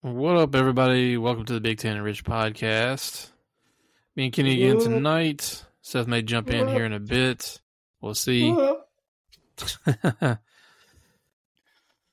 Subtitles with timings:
[0.00, 1.16] What up, everybody?
[1.16, 3.30] Welcome to the Big Ten and Rich podcast.
[4.14, 5.64] Me and Kenny again tonight.
[5.82, 7.60] Seth may jump in here in a bit.
[8.00, 8.48] We'll see.
[9.58, 10.38] How's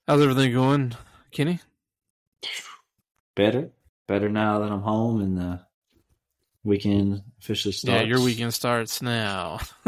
[0.08, 0.96] everything going,
[1.30, 1.60] Kenny?
[3.36, 3.70] Better,
[4.08, 5.60] better now that I'm home and the
[6.64, 8.02] weekend officially starts.
[8.02, 9.60] Yeah, your weekend starts now.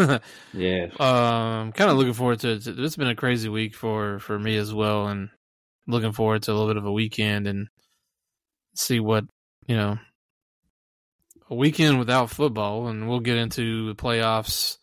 [0.54, 2.68] yeah, um, kind of looking forward to it.
[2.68, 5.32] It's been a crazy week for for me as well, and
[5.88, 7.70] looking forward to a little bit of a weekend and
[8.78, 9.26] see what
[9.68, 9.98] you know
[11.50, 14.78] a weekend without football, and we'll get into the playoffs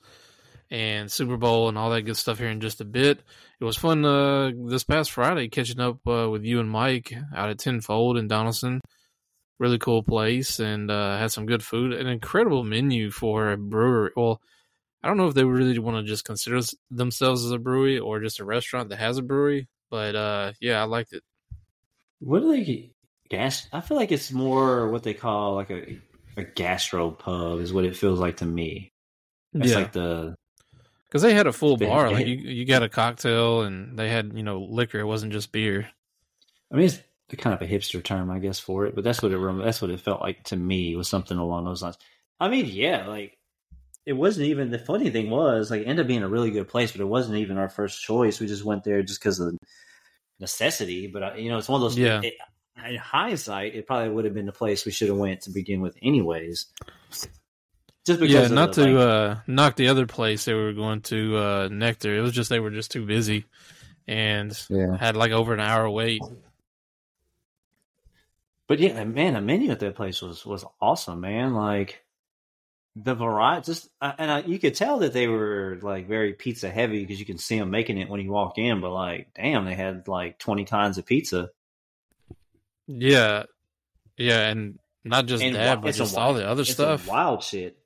[0.70, 3.20] and Super Bowl and all that good stuff here in just a bit.
[3.60, 7.50] It was fun uh, this past Friday catching up uh, with you and Mike out
[7.50, 8.80] at TennFold in Donelson.
[9.58, 11.92] Really cool place and uh, had some good food.
[11.92, 14.10] An incredible menu for a brewery.
[14.16, 14.40] Well,
[15.02, 18.20] I don't know if they really want to just consider themselves as a brewery or
[18.20, 21.22] just a restaurant that has a brewery, but uh, yeah, I liked it.
[22.18, 22.64] What do they
[23.28, 23.68] gas?
[23.72, 25.98] I feel like it's more what they call like a
[26.36, 28.92] a gastro pub is what it feels like to me.
[29.54, 29.76] It's yeah.
[29.76, 30.34] like the
[31.08, 32.10] because they had a full bar.
[32.10, 34.98] Like you, you got a cocktail and they had you know liquor.
[34.98, 35.88] It wasn't just beer.
[36.72, 37.00] I mean, it's
[37.38, 38.94] kind of a hipster term, I guess, for it.
[38.94, 41.82] But that's what it that's what it felt like to me was something along those
[41.82, 41.98] lines.
[42.40, 43.38] I mean, yeah, like
[44.06, 46.68] it wasn't even the funny thing was like it ended up being a really good
[46.68, 48.40] place, but it wasn't even our first choice.
[48.40, 49.56] We just went there just because of
[50.40, 51.06] necessity.
[51.06, 51.96] But uh, you know, it's one of those.
[51.96, 52.22] Yeah.
[52.22, 52.34] It,
[52.76, 55.80] in hindsight, it probably would have been the place we should have went to begin
[55.80, 56.66] with, anyways.
[58.06, 61.00] Just because, yeah, not the, to like, uh, knock the other place they were going
[61.02, 62.14] to uh, Nectar.
[62.14, 63.46] It was just they were just too busy
[64.06, 64.96] and yeah.
[64.96, 66.20] had like over an hour wait.
[68.66, 71.54] But yeah, man, the menu at that place was was awesome, man.
[71.54, 72.02] Like
[72.96, 76.70] the variety, just uh, and I, you could tell that they were like very pizza
[76.70, 78.80] heavy because you can see them making it when you walk in.
[78.80, 81.50] But like, damn, they had like twenty kinds of pizza.
[82.86, 83.44] Yeah,
[84.16, 87.06] yeah, and not just and that, but just all the other stuff.
[87.08, 87.78] Wild shit.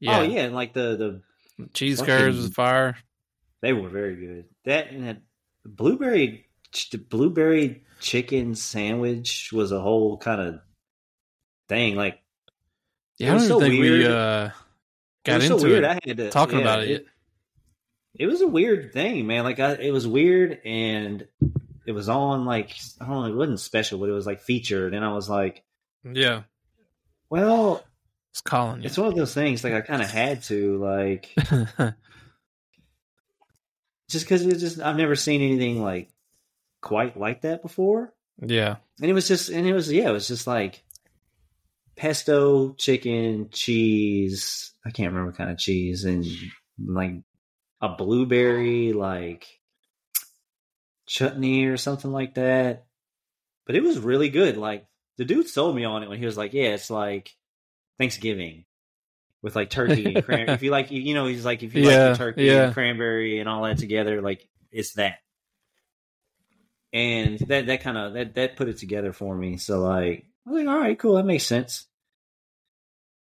[0.00, 0.20] Yeah.
[0.20, 1.22] Oh yeah, and like the
[1.58, 2.96] the cheese curds was fire.
[3.60, 4.44] They were very good.
[4.64, 5.22] That and that
[5.64, 6.46] blueberry
[6.90, 10.60] the blueberry chicken sandwich was a whole kind of
[11.68, 11.96] thing.
[11.96, 12.20] Like,
[13.18, 13.98] yeah, I don't so think weird.
[14.00, 14.50] we uh,
[15.24, 15.84] got it into so weird.
[15.84, 15.90] it.
[15.90, 16.90] I had to, talking yeah, about it.
[16.90, 17.06] it.
[18.14, 19.44] It was a weird thing, man.
[19.44, 21.26] Like, I, it was weird, and
[21.86, 24.94] it was on like I don't know, it wasn't special, but it was like featured,
[24.94, 25.64] and I was like,
[26.04, 26.42] yeah,
[27.30, 27.84] well,
[28.30, 28.86] it's calling you.
[28.86, 31.34] It's one of those things like I kind of had to like,
[34.08, 36.10] just because it's just I've never seen anything like
[36.80, 38.12] quite like that before.
[38.38, 40.82] Yeah, and it was just and it was yeah, it was just like
[41.96, 44.72] pesto, chicken, cheese.
[44.84, 46.24] I can't remember kind of cheese and
[46.84, 47.14] like
[47.80, 49.46] a blueberry like
[51.12, 52.86] chutney or something like that.
[53.66, 54.56] But it was really good.
[54.56, 54.86] Like
[55.18, 57.34] the dude sold me on it when he was like, "Yeah, it's like
[57.98, 58.64] Thanksgiving
[59.42, 60.54] with like turkey and cranberry.
[60.54, 62.64] if you like, you know, he's like, if you yeah, like the turkey yeah.
[62.64, 65.18] and cranberry and all that together, like it's that."
[66.94, 69.58] And that that kind of that that put it together for me.
[69.58, 71.86] So like, I was like, all right, cool, that makes sense.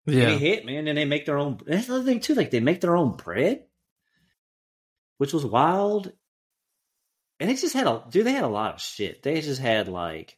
[0.05, 1.59] Yeah, and it hit man, and they make their own.
[1.65, 2.35] That's another thing too.
[2.35, 3.63] Like they make their own bread,
[5.17, 6.11] which was wild
[7.39, 8.25] and they just had a dude.
[8.25, 9.23] They had a lot of shit.
[9.23, 10.37] They just had like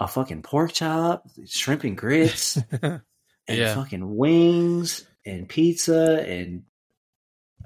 [0.00, 3.02] a fucking pork chop, shrimp and grits, and
[3.48, 3.74] yeah.
[3.74, 6.64] fucking wings and pizza and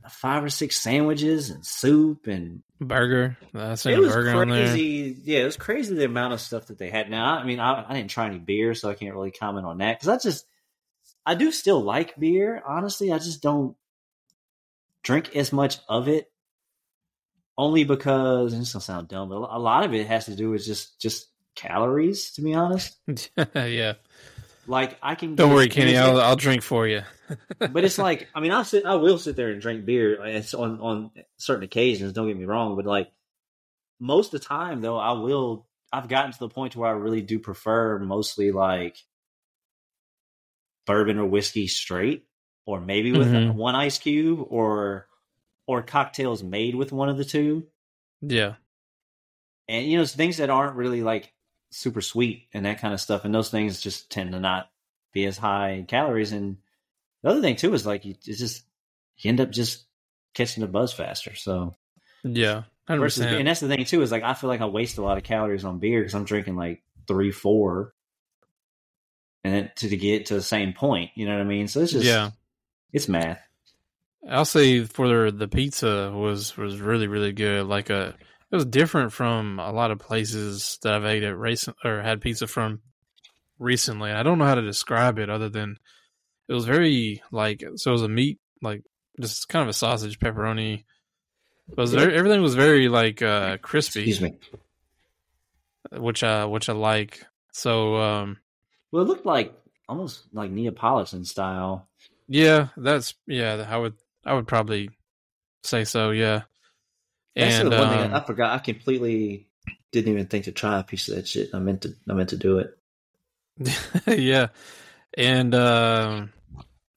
[0.08, 3.36] five or six sandwiches and soup and burger.
[3.52, 5.16] That's it was burger crazy.
[5.24, 7.10] Yeah, it was crazy the amount of stuff that they had.
[7.10, 9.78] Now, I mean, I, I didn't try any beer, so I can't really comment on
[9.78, 10.46] that because I just
[11.26, 12.62] I do still like beer.
[12.66, 13.76] Honestly, I just don't
[15.02, 16.30] drink as much of it
[17.60, 20.64] only because it's gonna sound dumb, but a lot of it has to do with
[20.64, 22.32] just just calories.
[22.32, 22.98] To be honest,
[23.54, 23.94] yeah.
[24.66, 25.34] Like I can.
[25.34, 25.96] Don't worry, Kenny.
[25.96, 27.02] I'll I'll drink for you.
[27.58, 28.86] but it's like I mean, I'll sit.
[28.86, 30.24] I will sit there and drink beer.
[30.24, 32.14] It's on on certain occasions.
[32.14, 33.12] Don't get me wrong, but like
[34.00, 35.66] most of the time, though, I will.
[35.92, 38.96] I've gotten to the point where I really do prefer mostly like
[40.86, 42.24] bourbon or whiskey straight,
[42.64, 43.56] or maybe with mm-hmm.
[43.56, 45.08] one ice cube, or
[45.70, 47.64] or cocktails made with one of the two.
[48.20, 48.54] Yeah.
[49.68, 51.32] And you know, things that aren't really like
[51.70, 53.24] super sweet and that kind of stuff.
[53.24, 54.68] And those things just tend to not
[55.12, 56.32] be as high in calories.
[56.32, 56.56] And
[57.22, 58.64] the other thing too is like you it's just
[59.18, 59.84] you end up just
[60.34, 61.36] catching the buzz faster.
[61.36, 61.76] So
[62.24, 65.02] yeah, versus, and that's the thing too is like I feel like I waste a
[65.02, 67.94] lot of calories on beer because I'm drinking like three, four,
[69.44, 71.12] and then to, to get to the same point.
[71.14, 71.68] You know what I mean?
[71.68, 72.30] So it's just yeah,
[72.92, 73.40] it's math.
[74.28, 77.66] I'll say for the pizza was was really really good.
[77.66, 78.14] Like a
[78.50, 82.20] it was different from a lot of places that I've ate at recent or had
[82.20, 82.80] pizza from
[83.58, 84.10] recently.
[84.10, 85.78] I don't know how to describe it other than
[86.48, 88.82] it was very like so it was a meat like
[89.20, 90.84] just kind of a sausage pepperoni.
[91.70, 94.00] It was very, everything was very like uh crispy.
[94.00, 94.34] Excuse me.
[95.92, 97.24] Which I which I like.
[97.52, 98.38] So um
[98.90, 99.54] well it looked like
[99.88, 101.88] almost like Neapolitan style.
[102.28, 103.94] Yeah, that's yeah, I would
[104.24, 104.90] I would probably
[105.62, 106.42] say so, yeah.
[107.36, 108.52] That's and, the one um, thing I forgot.
[108.52, 109.48] I completely
[109.92, 111.50] didn't even think to try a piece of that shit.
[111.54, 111.94] I meant to.
[112.08, 112.76] I meant to do it.
[114.06, 114.48] yeah,
[115.16, 116.26] and uh,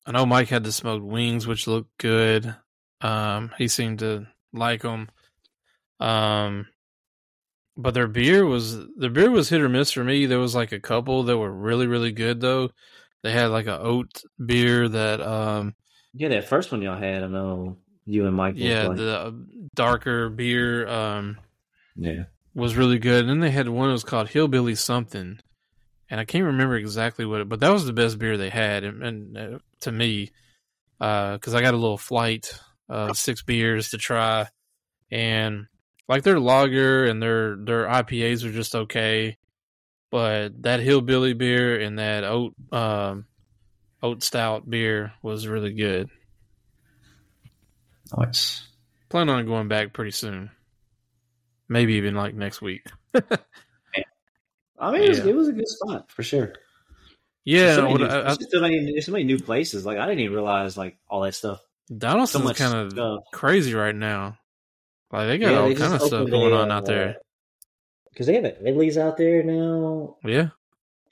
[0.06, 2.56] I know Mike had the smoked wings, which looked good.
[3.02, 5.10] Um, he seemed to like them.
[6.00, 6.68] Um,
[7.76, 10.26] but their beer was their beer was hit or miss for me.
[10.26, 12.70] There was like a couple that were really really good though.
[13.24, 15.76] They had like a oat beer that um
[16.14, 19.32] yeah that first one y'all had I know you and Mike yeah the uh,
[19.76, 21.38] darker beer um
[21.96, 22.24] yeah.
[22.54, 23.22] was really good.
[23.22, 25.40] And then they had one that was called Hillbilly something.
[26.10, 28.84] And I can't remember exactly what it, but that was the best beer they had,
[28.84, 30.30] and, and uh, to me,
[31.00, 34.48] because uh, I got a little flight of six beers to try,
[35.10, 35.66] and
[36.08, 39.38] like their lager and their their IPAs are just okay,
[40.12, 43.26] but that hillbilly beer and that oat um,
[44.04, 46.10] oat stout beer was really good.
[48.16, 48.68] Nice.
[49.10, 50.52] Plan on going back pretty soon,
[51.70, 52.86] maybe even like next week.
[54.80, 56.54] I mean, it was, it was a good spot for sure.
[57.46, 59.86] Yeah, there's so, many, new, I, I, so many, there's so many new places.
[59.86, 61.62] Like I didn't even realize like all that stuff.
[61.92, 63.24] Donelson's so kind of stuff.
[63.32, 64.38] crazy right now.
[65.12, 67.18] Like they got yeah, all they kind of stuff going on out there.
[68.10, 70.18] Because they have Ridley's out there now.
[70.24, 70.50] Yeah,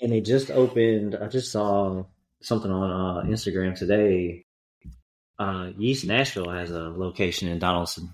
[0.01, 1.15] and they just opened.
[1.15, 2.05] I just saw
[2.41, 4.45] something on uh, Instagram today.
[5.39, 8.13] Uh, East Nashville has a location in Donelson.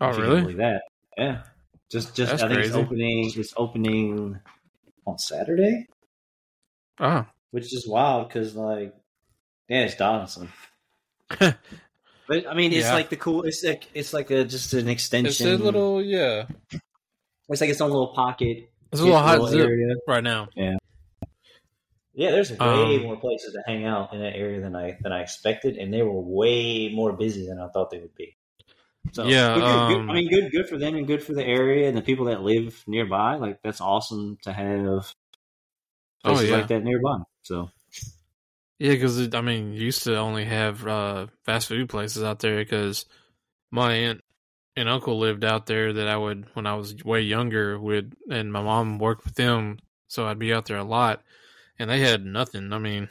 [0.00, 0.54] Oh, really?
[0.54, 0.82] that?
[1.16, 1.42] Yeah.
[1.90, 2.68] Just, just That's I think crazy.
[2.68, 3.32] it's opening.
[3.36, 4.40] It's opening
[5.06, 5.86] on Saturday.
[6.98, 8.94] Oh, which is wild because like,
[9.68, 10.48] yeah, it's Donelson.
[11.38, 11.56] but
[12.30, 12.94] I mean, it's yeah.
[12.94, 13.42] like the cool.
[13.42, 15.48] It's like it's like a just an extension.
[15.48, 16.46] It's a little yeah.
[17.48, 18.70] It's like its own little pocket.
[18.90, 19.94] It's a little hot zip area.
[20.06, 20.48] right now.
[20.54, 20.76] Yeah.
[22.14, 25.12] Yeah, there's way um, more places to hang out in that area than I than
[25.12, 28.36] I expected, and they were way more busy than I thought they would be.
[29.12, 30.10] So yeah, good, um, good.
[30.10, 32.42] I mean, good, good for them and good for the area and the people that
[32.42, 33.36] live nearby.
[33.36, 35.14] Like that's awesome to have
[36.24, 36.56] oh, places oh, yeah.
[36.56, 37.18] like that nearby.
[37.42, 37.70] So
[38.78, 43.06] yeah, because I mean, used to only have uh, fast food places out there because
[43.70, 44.22] my aunt
[44.76, 45.92] and uncle lived out there.
[45.92, 49.78] That I would when I was way younger would, and my mom worked with them,
[50.08, 51.22] so I'd be out there a lot,
[51.82, 52.72] and they had nothing.
[52.72, 53.08] I mean.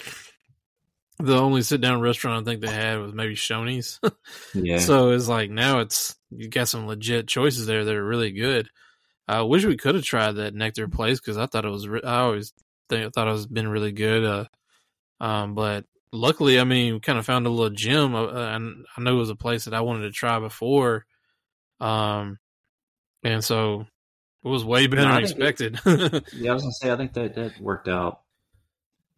[1.20, 4.00] The only sit down restaurant I think they had was maybe Shoney's.
[4.56, 4.80] yeah.
[4.80, 8.70] So it's like now it's you got some legit choices there that are really good.
[9.28, 11.88] I wish we could have tried that Nectar place because I thought it was.
[11.88, 12.54] Re- I always
[12.90, 14.26] think, thought it was been really good.
[14.26, 14.46] Uh,
[15.24, 19.02] um, but luckily, I mean, we kind of found a little gym, uh, and I
[19.02, 21.06] know it was a place that I wanted to try before.
[21.80, 22.40] Um,
[23.24, 23.86] and so
[24.44, 25.80] it was way better no, than I expected.
[25.86, 28.21] It, yeah, I was gonna say I think that that worked out.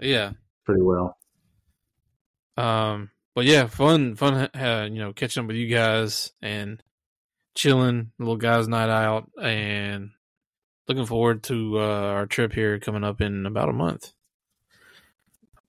[0.03, 0.31] Yeah,
[0.65, 1.17] pretty well.
[2.57, 6.81] Um, but yeah, fun, fun, uh, you know, catching up with you guys and
[7.55, 10.11] chilling, little guys' night out, and
[10.87, 14.11] looking forward to uh, our trip here coming up in about a month.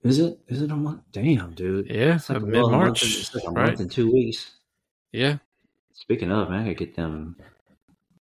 [0.03, 0.39] Is it?
[0.47, 1.01] Is it a month?
[1.11, 1.89] Damn, dude.
[1.89, 3.03] Yeah, it's like mid March.
[3.03, 3.67] It's like right?
[3.69, 4.51] month in two weeks.
[5.11, 5.37] Yeah.
[5.93, 7.37] Speaking of, man, I gotta get them.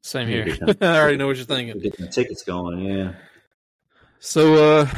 [0.01, 0.55] Same here.
[0.55, 1.79] Them, I already know what you're thinking.
[1.79, 3.13] Get the tickets going, yeah.
[4.19, 4.89] So, uh,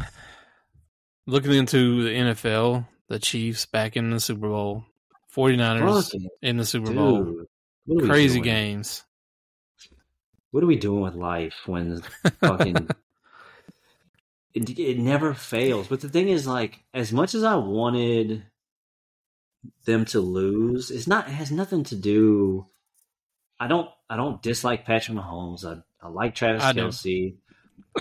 [1.25, 4.86] looking into the NFL, the Chiefs back in the Super Bowl,
[5.36, 7.46] 49ers Fucking in the Super Bowl.
[8.00, 9.03] Crazy games.
[10.51, 12.01] What are we doing with life when
[12.42, 12.88] fucking
[14.53, 15.88] it, it never fails?
[15.88, 18.46] But the thing is, like, as much as I wanted
[19.86, 21.27] them to lose, it's not.
[21.27, 22.68] It has nothing to do.
[23.60, 23.89] I don't.
[24.10, 25.65] I don't dislike Patrick Mahomes.
[25.65, 27.36] I, I like Travis I Kelce.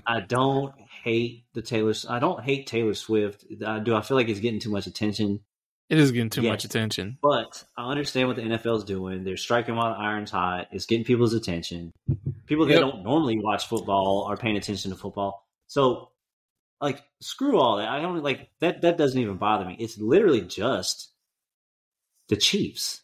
[0.06, 1.94] I don't hate the Taylor.
[2.08, 3.44] I don't hate Taylor Swift.
[3.66, 3.94] I do.
[3.94, 5.40] I feel like it's getting too much attention.
[5.88, 6.50] It is getting too yes.
[6.50, 7.18] much attention.
[7.22, 9.24] But I understand what the NFL is doing.
[9.24, 10.68] They're striking while the iron's hot.
[10.72, 11.92] It's getting people's attention.
[12.46, 12.80] People that yep.
[12.80, 15.46] don't normally watch football are paying attention to football.
[15.66, 16.10] So,
[16.80, 17.88] like, screw all that.
[17.88, 18.82] I don't like that.
[18.82, 19.76] That doesn't even bother me.
[19.78, 21.10] It's literally just
[22.28, 23.02] the Chiefs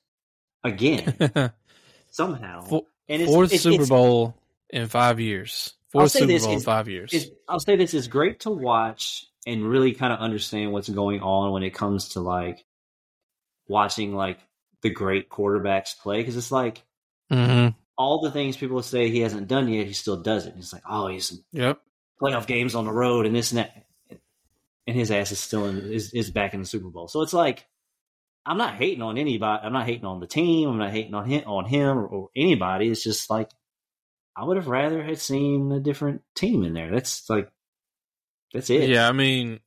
[0.64, 1.52] again
[2.10, 2.62] somehow.
[2.62, 4.34] For, and it's, fourth it's, Super it's, Bowl
[4.70, 5.74] in five years.
[5.90, 7.30] Fourth Super this, Bowl in five years.
[7.48, 11.52] I'll say this: is great to watch and really kind of understand what's going on
[11.52, 12.64] when it comes to like
[13.66, 14.38] watching like
[14.82, 16.84] the great quarterbacks play because it's like
[17.32, 17.74] mm-hmm.
[17.96, 20.54] all the things people say he hasn't done yet, he still does it.
[20.56, 21.80] He's like, oh, he's yep
[22.20, 23.84] playoff games on the road and this and that,
[24.86, 27.08] and his ass is still in is, is back in the Super Bowl.
[27.08, 27.66] So it's like
[28.44, 29.62] I'm not hating on anybody.
[29.64, 30.68] I'm not hating on the team.
[30.68, 32.88] I'm not hating on him on him or, or anybody.
[32.88, 33.50] It's just like
[34.38, 36.90] I would have rather had seen a different team in there.
[36.92, 37.50] That's like
[38.54, 38.88] that's it.
[38.88, 39.58] Yeah, I mean,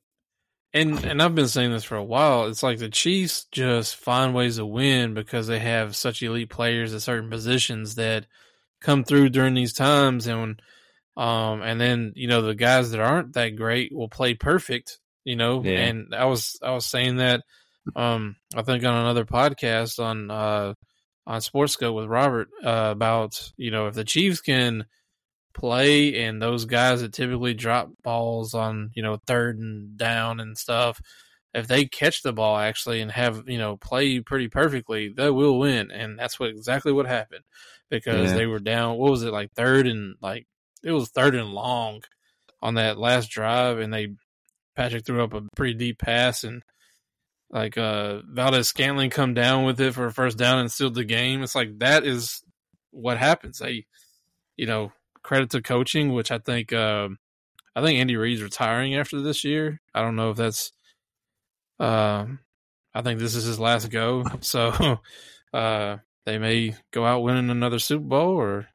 [0.72, 2.46] and and I've been saying this for a while.
[2.46, 6.94] It's like the Chiefs just find ways to win because they have such elite players
[6.94, 8.26] at certain positions that
[8.80, 10.62] come through during these times, and
[11.18, 14.98] um, and then you know the guys that aren't that great will play perfect.
[15.24, 15.80] You know, yeah.
[15.80, 17.42] and I was I was saying that
[17.94, 20.74] um, I think on another podcast on uh
[21.26, 24.86] on Sportsco with Robert uh, about you know if the Chiefs can
[25.54, 30.56] play and those guys that typically drop balls on you know third and down and
[30.56, 31.00] stuff
[31.54, 35.58] if they catch the ball actually and have you know play pretty perfectly they will
[35.58, 37.44] win and that's what exactly what happened
[37.90, 38.36] because yeah.
[38.36, 40.46] they were down what was it like third and like
[40.82, 42.02] it was third and long
[42.62, 44.08] on that last drive and they
[44.74, 46.62] Patrick threw up a pretty deep pass and
[47.52, 51.42] like uh Valdes-Scantling come down with it for a first down and sealed the game.
[51.42, 52.42] It's like that is
[52.90, 53.58] what happens.
[53.58, 53.86] They
[54.56, 54.92] you know,
[55.22, 57.08] credit to coaching, which I think uh,
[57.74, 59.80] I think Andy Reid's retiring after this year.
[59.94, 60.72] I don't know if that's
[61.80, 62.26] uh,
[62.94, 64.24] I think this is his last go.
[64.40, 64.98] So
[65.52, 68.68] uh, they may go out winning another Super Bowl or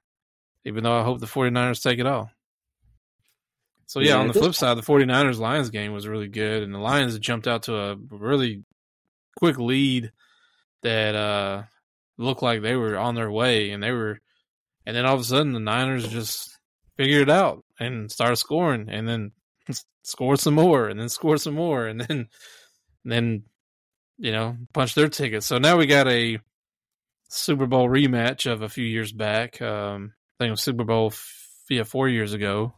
[0.65, 2.31] even though I hope the 49ers take it all.
[3.87, 6.73] So yeah, yeah on the flip side, the 49ers Lions game was really good and
[6.73, 8.63] the Lions jumped out to a really
[9.37, 10.11] quick lead
[10.83, 11.63] that uh
[12.17, 14.19] looked like they were on their way and they were
[14.85, 16.57] and then all of a sudden the Niners just
[16.97, 19.31] figured it out and started scoring and then
[20.03, 22.27] scored some more and then scored some more and then
[23.03, 23.43] and then
[24.17, 25.43] you know punched their ticket.
[25.43, 26.39] So now we got a
[27.29, 29.61] Super Bowl rematch of a few years back.
[29.61, 31.13] Um, I think it was Super Bowl
[31.69, 32.73] yeah four years ago.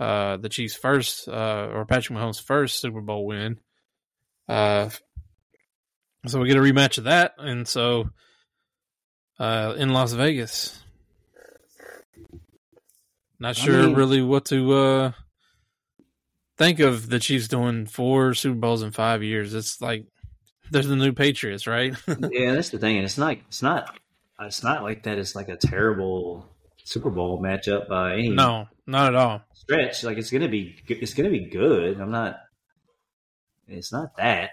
[0.00, 3.60] Uh, the Chiefs' first uh, or Patrick Mahomes' first Super Bowl win.
[4.48, 4.88] Uh,
[6.26, 8.08] so we get a rematch of that, and so
[9.38, 10.82] uh, in Las Vegas,
[13.38, 15.12] not sure I mean, really what to uh,
[16.56, 19.52] think of the Chiefs doing four Super Bowls in five years.
[19.52, 20.06] It's like
[20.70, 21.94] they're the new Patriots, right?
[22.30, 23.36] yeah, that's the thing, and it's not.
[23.48, 23.98] It's not.
[24.40, 25.18] It's not like that.
[25.18, 26.48] It's like a terrible
[26.90, 28.30] Super Bowl matchup by any.
[28.30, 29.42] No, not at all.
[29.54, 30.74] Stretch like it's gonna be.
[30.88, 32.00] It's gonna be good.
[32.00, 32.40] I'm not.
[33.68, 34.50] It's not that.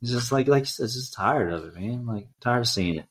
[0.00, 2.06] It's just like like it's just tired of it, man.
[2.06, 3.06] Like tired of seeing it.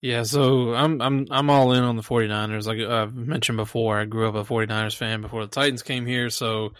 [0.00, 2.66] Yeah, so I'm I'm I'm all in on the 49ers.
[2.66, 6.30] Like I've mentioned before, I grew up a 49ers fan before the Titans came here,
[6.30, 6.72] so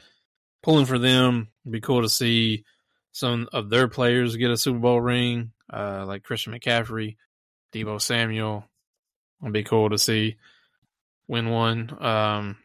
[0.63, 2.65] pulling for them would be cool to see
[3.13, 7.17] some of their players get a Super Bowl ring, uh, like Christian McCaffrey,
[7.75, 8.65] Deebo Samuel.
[9.43, 10.39] It'd be cool to see
[11.29, 11.97] win one.
[12.05, 12.57] Um,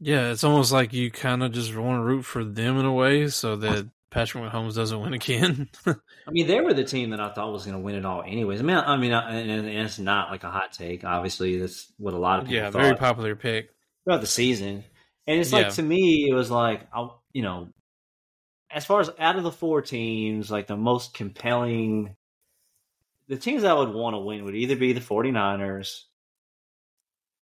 [0.00, 2.92] yeah, it's almost like you kind of just want to root for them in a
[2.92, 5.68] way, so that Patrick Mahomes doesn't win again.
[5.86, 8.22] I mean, they were the team that I thought was going to win it all,
[8.22, 8.60] anyways.
[8.60, 11.04] I mean, I mean, and, it's not like a hot take.
[11.04, 12.56] Obviously, that's what a lot of people.
[12.56, 13.70] Yeah, very popular pick
[14.04, 14.84] throughout the season.
[15.26, 15.70] And it's like yeah.
[15.70, 17.68] to me, it was like, I, you know,
[18.70, 22.16] as far as out of the four teams, like the most compelling,
[23.28, 26.02] the teams I would want to win would either be the 49ers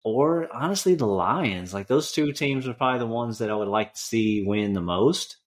[0.05, 1.75] or honestly the Lions.
[1.75, 4.75] Like those two teams are probably the ones that I would like to see win
[4.75, 5.39] the most.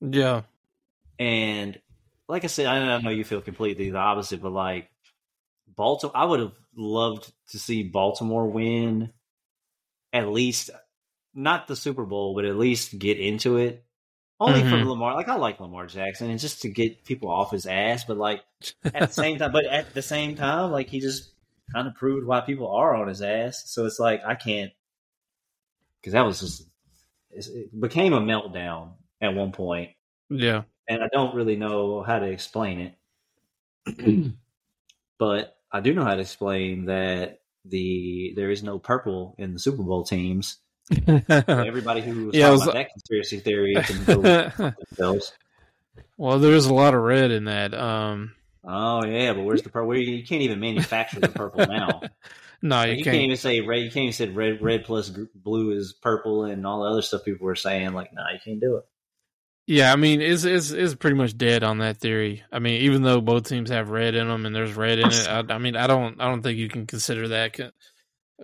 [0.00, 0.42] Yeah.
[1.18, 1.80] And
[2.28, 4.90] like I said, I know you feel completely the opposite, but like
[5.68, 9.12] Baltimore, I would have loved to see Baltimore win
[10.12, 10.70] at least
[11.34, 13.84] not the Super Bowl, but at least get into it.
[14.38, 14.70] Only mm-hmm.
[14.70, 15.14] for Lamar.
[15.14, 18.04] Like I like Lamar Jackson, and just to get people off his ass.
[18.04, 18.42] But like
[18.84, 21.30] at the same time, but at the same time, like he just
[21.72, 23.64] kind of proved why people are on his ass.
[23.66, 24.72] So it's like I can't
[26.00, 26.68] because that was just
[27.30, 29.90] it became a meltdown at one point.
[30.28, 32.92] Yeah, and I don't really know how to explain
[33.88, 34.32] it,
[35.18, 39.58] but I do know how to explain that the there is no purple in the
[39.58, 40.58] Super Bowl teams.
[41.06, 44.20] Everybody who was yeah, was, about that conspiracy theory can go
[44.90, 45.32] themselves.
[46.16, 47.74] Well, there's a lot of red in that.
[47.74, 49.88] Um, oh yeah, but where's the purple?
[49.88, 52.02] Where you, you can't even manufacture the purple now.
[52.62, 53.14] no, you, you can't.
[53.14, 53.24] can't.
[53.24, 53.82] even say red.
[53.82, 54.62] You can't even say red.
[54.62, 57.92] Red plus blue is purple, and all the other stuff people were saying.
[57.92, 58.84] Like, no, nah, you can't do it.
[59.66, 62.44] Yeah, I mean, it's, it's it's pretty much dead on that theory.
[62.52, 65.28] I mean, even though both teams have red in them and there's red in it,
[65.28, 67.72] I, I mean, I don't I don't think you can consider that co-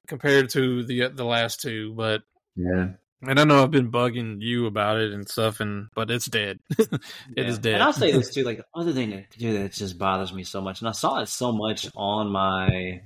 [0.09, 1.93] compared to the the last two.
[1.95, 2.23] But
[2.57, 2.89] yeah,
[3.23, 6.59] And I know I've been bugging you about it and stuff, and but it's dead.
[6.79, 7.01] it
[7.37, 7.45] yeah.
[7.45, 7.75] is dead.
[7.75, 10.45] And I'll say this too: like the other thing that do that just bothers me
[10.45, 13.03] so much, and I saw it so much on my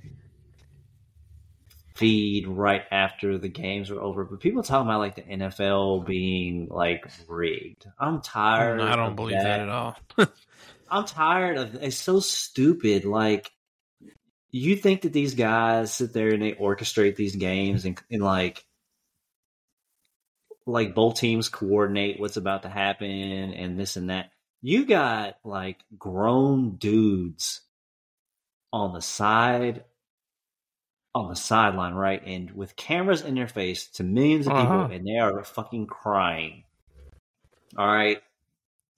[1.97, 4.25] feed right after the games were over.
[4.25, 7.87] But people talking about like the NFL being like rigged.
[7.99, 8.81] I'm tired.
[8.81, 9.45] I don't believe that.
[9.45, 9.97] that at all.
[10.91, 13.05] I'm tired of it's so stupid.
[13.05, 13.51] Like
[14.51, 18.65] you think that these guys sit there and they orchestrate these games and, and like
[20.67, 24.31] like both teams coordinate what's about to happen and this and that.
[24.63, 27.61] You got like grown dudes
[28.73, 29.85] on the side
[31.15, 32.23] on the sideline, right?
[32.27, 34.83] And with cameras in their face to millions of uh-huh.
[34.83, 36.65] people and they are fucking crying.
[37.79, 38.21] All right.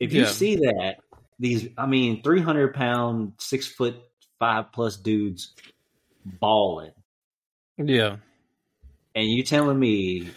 [0.00, 0.28] If you yeah.
[0.28, 0.96] see that,
[1.38, 3.96] these I mean, three hundred pound, six foot
[4.40, 5.54] five plus dudes
[6.24, 6.92] balling.
[7.76, 8.16] Yeah.
[9.14, 10.30] And you telling me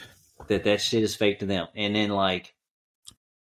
[0.51, 1.67] that that shit is fake to them.
[1.75, 2.53] And then like,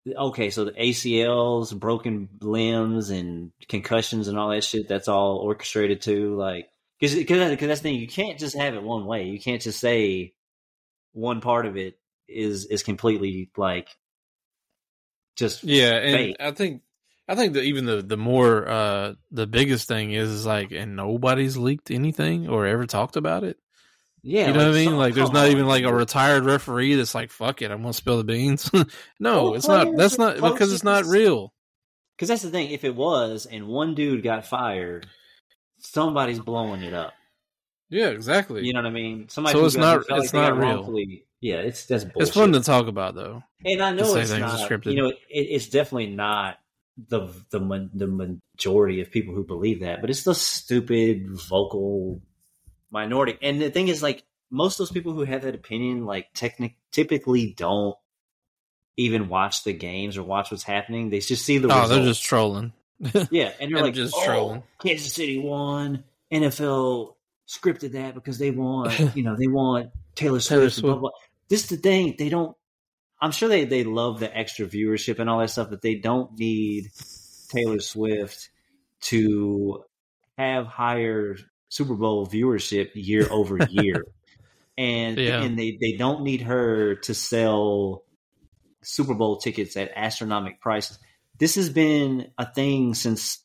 [0.07, 6.01] okay, so the ACLs, broken limbs, and concussions and all that shit, that's all orchestrated
[6.01, 6.35] too.
[6.35, 9.25] Like, because because that's the thing, you can't just have it one way.
[9.25, 10.33] You can't just say
[11.11, 13.89] one part of it is is completely like
[15.35, 15.93] just yeah.
[15.95, 16.37] And.
[16.39, 16.81] I think
[17.27, 20.95] I think that even the the more uh the biggest thing is, is like, and
[20.95, 23.57] nobody's leaked anything or ever talked about it.
[24.27, 24.97] Yeah, you know like, what I mean.
[24.97, 28.17] Like, there's not even like a retired referee that's like, "Fuck it, I'm gonna spill
[28.17, 28.71] the beans."
[29.19, 29.95] no, well, it's not.
[29.95, 31.53] That's not because it's not real.
[32.17, 32.71] Because that's the thing.
[32.71, 35.05] If it was, and one dude got fired,
[35.77, 37.13] somebody's blowing it up.
[37.91, 38.65] Yeah, exactly.
[38.65, 39.29] You know what I mean?
[39.29, 39.59] Somebody.
[39.59, 40.05] So it's not.
[40.09, 40.91] It's like not real.
[41.39, 42.21] Yeah, it's that's bullshit.
[42.23, 43.43] It's fun to talk about though.
[43.63, 44.85] And I know it's not.
[44.87, 46.57] You know, it, it's definitely not
[46.97, 52.23] the the the majority of people who believe that, but it's the stupid vocal
[52.95, 53.37] minority.
[53.41, 56.77] And the thing is, like, most of those people who have that opinion, like, technic-
[56.91, 57.95] typically don't
[58.97, 61.09] even watch the games or watch what's happening.
[61.09, 61.67] They just see the.
[61.67, 61.89] Oh, results.
[61.89, 62.73] they're just trolling.
[63.29, 64.63] yeah, and they're, like, just oh, trolling.
[64.79, 66.05] Kansas City won.
[66.31, 67.13] NFL
[67.47, 70.49] scripted that because they want, you know, they want Taylor Swift.
[70.49, 70.83] Taylor Swift.
[70.85, 71.09] Blah, blah.
[71.49, 72.15] This is the thing.
[72.17, 72.55] They don't.
[73.21, 76.37] I'm sure they they love the extra viewership and all that stuff, but they don't
[76.39, 76.91] need
[77.49, 78.49] Taylor Swift
[79.01, 79.83] to
[80.37, 81.35] have higher
[81.75, 84.05] Super Bowl viewership year over year.
[84.77, 85.41] and yeah.
[85.41, 88.03] and they, they don't need her to sell
[88.81, 90.97] Super Bowl tickets at astronomical prices.
[91.37, 93.43] This has been a thing since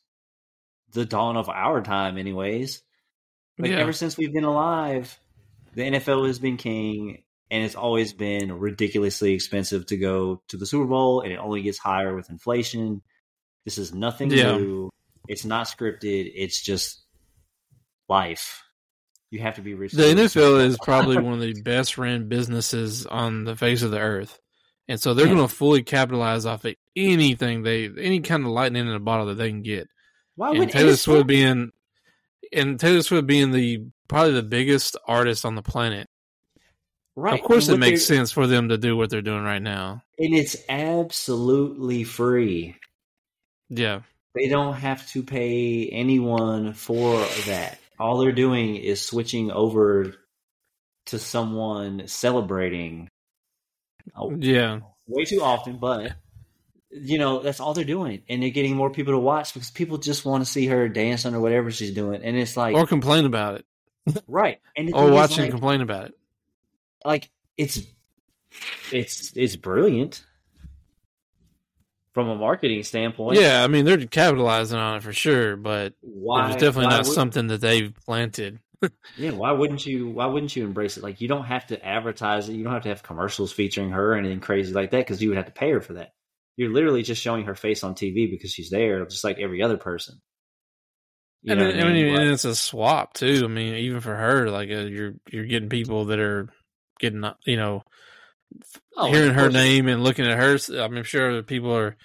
[0.93, 2.81] the dawn of our time, anyways.
[3.57, 3.77] Like yeah.
[3.77, 5.19] ever since we've been alive,
[5.75, 10.65] the NFL has been king, and it's always been ridiculously expensive to go to the
[10.65, 13.01] Super Bowl, and it only gets higher with inflation.
[13.65, 14.55] This is nothing yeah.
[14.55, 14.89] new.
[15.27, 16.31] It's not scripted.
[16.33, 17.00] It's just
[18.11, 18.63] life.
[19.31, 19.93] You have to be rich.
[19.93, 23.99] The NFL is probably one of the best ran businesses on the face of the
[23.99, 24.37] earth.
[24.89, 25.35] And so they're yeah.
[25.35, 29.27] going to fully capitalize off of anything they, any kind of lightning in a bottle
[29.27, 29.87] that they can get.
[30.35, 31.71] Why would and Taylor Swift being,
[32.51, 36.09] and Taylor Swift being the probably the biggest artist on the planet.
[37.15, 37.39] Right.
[37.39, 40.03] Of course, it makes sense for them to do what they're doing right now.
[40.19, 42.75] And it's absolutely free.
[43.69, 44.01] Yeah.
[44.35, 50.15] They don't have to pay anyone for that all they're doing is switching over
[51.07, 53.09] to someone celebrating.
[54.15, 56.13] Oh, yeah, way too often, but
[56.89, 59.97] you know that's all they're doing, and they're getting more people to watch because people
[59.97, 63.25] just want to see her dance or whatever she's doing, and it's like or complain
[63.25, 64.59] about it, right?
[64.75, 66.17] And or watch like, and complain about it.
[67.05, 67.81] Like it's
[68.91, 70.25] it's it's brilliant
[72.13, 73.39] from a marketing standpoint.
[73.39, 77.13] Yeah, I mean they're capitalizing on it for sure, but why, it's definitely not would,
[77.13, 78.59] something that they've planted.
[79.17, 80.09] yeah, why wouldn't you?
[80.09, 81.03] Why wouldn't you embrace it?
[81.03, 82.53] Like you don't have to advertise it.
[82.53, 85.29] You don't have to have commercials featuring her or anything crazy like that because you
[85.29, 86.13] would have to pay her for that.
[86.57, 89.77] You're literally just showing her face on TV because she's there, just like every other
[89.77, 90.21] person.
[91.43, 92.19] You and, I mean?
[92.19, 93.41] and it's a swap too.
[93.45, 96.49] I mean, even for her, like uh, you're you're getting people that are
[96.99, 97.83] getting you know
[98.97, 100.57] oh, hearing her name and looking at her.
[100.71, 101.95] I mean, I'm sure people are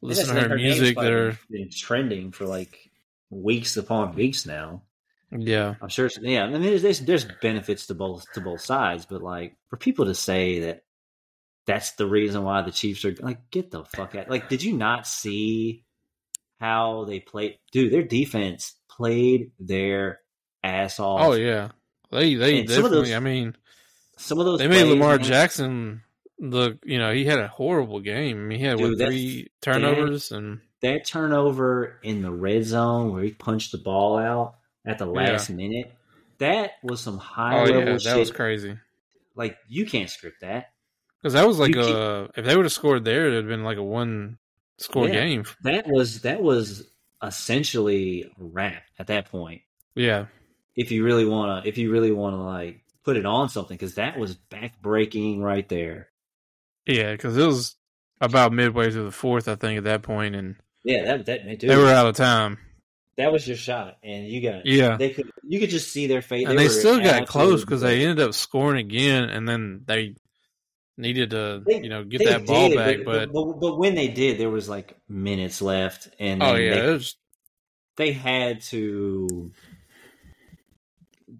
[0.00, 2.90] listening to her, her music that are been trending for like
[3.30, 4.82] weeks upon weeks now.
[5.30, 6.08] Yeah, I'm sure.
[6.20, 9.76] Yeah, I mean, there's, there's there's benefits to both to both sides, but like for
[9.76, 10.84] people to say that
[11.66, 14.30] that's the reason why the Chiefs are like, get the fuck out.
[14.30, 15.84] Like, did you not see
[16.60, 17.58] how they played?
[17.72, 20.20] Dude, their defense played their
[20.62, 21.20] ass off.
[21.20, 21.70] Oh yeah,
[22.12, 22.98] they they and definitely.
[22.98, 23.56] Those, I mean,
[24.16, 26.02] some of those they made Lamar man, Jackson
[26.38, 26.78] look.
[26.84, 28.50] You know, he had a horrible game.
[28.50, 33.22] He had dude, what, three turnovers that, and that turnover in the red zone where
[33.22, 35.56] he punched the ball out at the last yeah.
[35.56, 35.92] minute.
[36.38, 38.18] That was some high oh, level yeah, that shit.
[38.18, 38.78] was crazy.
[39.34, 40.72] Like you can't script that.
[41.22, 43.64] Because that was like you a if they would have scored there, it'd have been
[43.64, 44.38] like a one
[44.78, 45.44] score yeah, game.
[45.62, 46.88] That was that was
[47.22, 49.62] essentially a wrap at that point.
[49.94, 50.26] Yeah.
[50.74, 53.74] If you really want to, if you really want to like put it on something,
[53.74, 56.08] because that was back breaking right there.
[56.86, 57.76] Yeah, because it was
[58.20, 61.70] about midway through the fourth, I think, at that point, and yeah, that that dude,
[61.70, 62.58] they were out of time.
[63.16, 64.96] That was your shot, and you got yeah.
[64.96, 67.80] They could you could just see their face, and they, they still got close because
[67.80, 70.14] they ended up scoring again, and then they
[70.96, 73.04] needed to they, you know get that ball did, back.
[73.04, 76.90] But, but, but when they did, there was like minutes left, and oh yeah, they,
[76.90, 77.16] was...
[77.96, 79.50] they had to.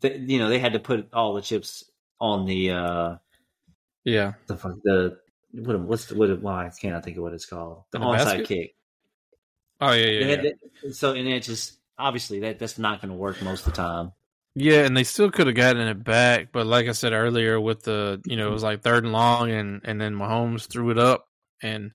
[0.01, 1.85] They, you know, they had to put all the chips
[2.21, 2.71] on the.
[2.71, 3.17] uh
[4.05, 4.33] Yeah.
[4.47, 5.19] The the
[5.57, 6.43] what what's the, what?
[6.43, 7.85] Well, I can't think of what it's called.
[7.93, 8.49] The, the onside basket?
[8.49, 8.75] kick.
[9.81, 10.43] Oh yeah, yeah.
[10.43, 10.51] yeah.
[10.83, 13.77] To, so and it just obviously that that's not going to work most of the
[13.77, 14.13] time.
[14.55, 17.83] Yeah, and they still could have gotten it back, but like I said earlier, with
[17.83, 20.99] the you know it was like third and long, and and then Mahomes threw it
[20.99, 21.27] up,
[21.63, 21.93] and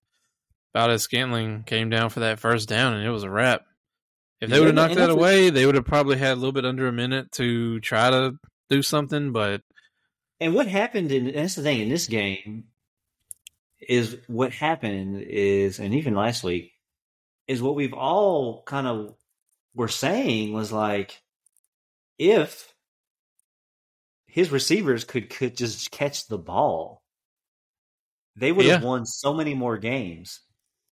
[0.73, 3.63] Valdes-Scantling came down for that first down, and it was a wrap.
[4.41, 6.65] If they would have knocked that away, they would have probably had a little bit
[6.65, 8.33] under a minute to try to
[8.69, 9.31] do something.
[9.31, 9.61] But
[10.39, 12.65] and what happened, and that's the thing in this game,
[13.81, 16.71] is what happened is, and even last week,
[17.47, 19.15] is what we've all kind of
[19.73, 21.21] were saying was like,
[22.17, 22.73] if
[24.27, 27.01] his receivers could could just catch the ball,
[28.35, 30.39] they would have won so many more games.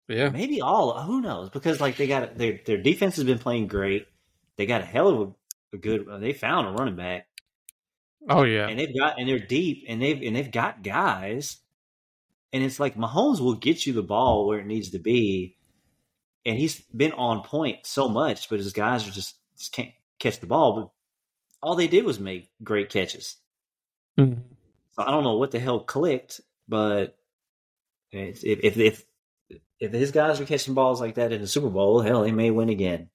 [0.09, 1.01] Yeah, maybe all.
[1.03, 1.51] Who knows?
[1.51, 4.07] Because like they got their their defense has been playing great.
[4.57, 6.07] They got a hell of a, a good.
[6.20, 7.27] They found a running back.
[8.29, 11.59] Oh yeah, and they've got and they're deep and they've and they've got guys.
[12.52, 15.56] And it's like Mahomes will get you the ball where it needs to be,
[16.46, 20.40] and he's been on point so much, but his guys are just, just can't catch
[20.40, 20.74] the ball.
[20.74, 20.90] But
[21.62, 23.37] all they did was make great catches.
[24.18, 24.40] Mm-hmm.
[24.92, 27.16] So I don't know what the hell clicked, but
[28.11, 29.04] if if if
[29.80, 32.50] if his guys are catching balls like that in the Super Bowl, hell, they may
[32.50, 33.11] win again.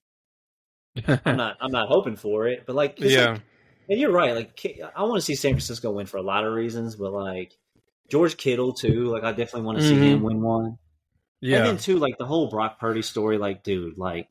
[1.06, 3.42] I'm not I'm not hoping for it, but like yeah, like,
[3.88, 4.34] and you're right.
[4.34, 7.52] Like I want to see San Francisco win for a lot of reasons, but like
[8.10, 9.06] George Kittle too.
[9.06, 10.02] Like I definitely want to mm-hmm.
[10.02, 10.78] see him win one.
[11.40, 11.58] Yeah.
[11.58, 14.28] And then too, like the whole Brock Purdy story, like, dude, like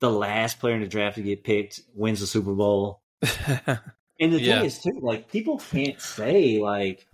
[0.00, 3.02] the last player in the draft to get picked wins the Super Bowl.
[3.22, 4.56] and the yeah.
[4.56, 7.06] thing is too, like people can't say like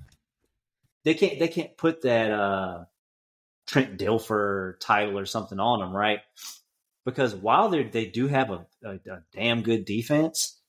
[1.05, 2.85] they can't they can't put that uh
[3.66, 6.20] Trent Dilfer title or something on them, right?
[7.05, 10.61] Because while they they do have a, a, a damn good defense,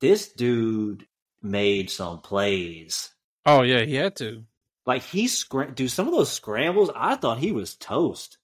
[0.00, 1.06] this dude
[1.42, 3.13] made some plays.
[3.46, 4.44] Oh yeah, he had to.
[4.86, 6.90] Like he scram- do some of those scrambles.
[6.94, 8.38] I thought he was toast.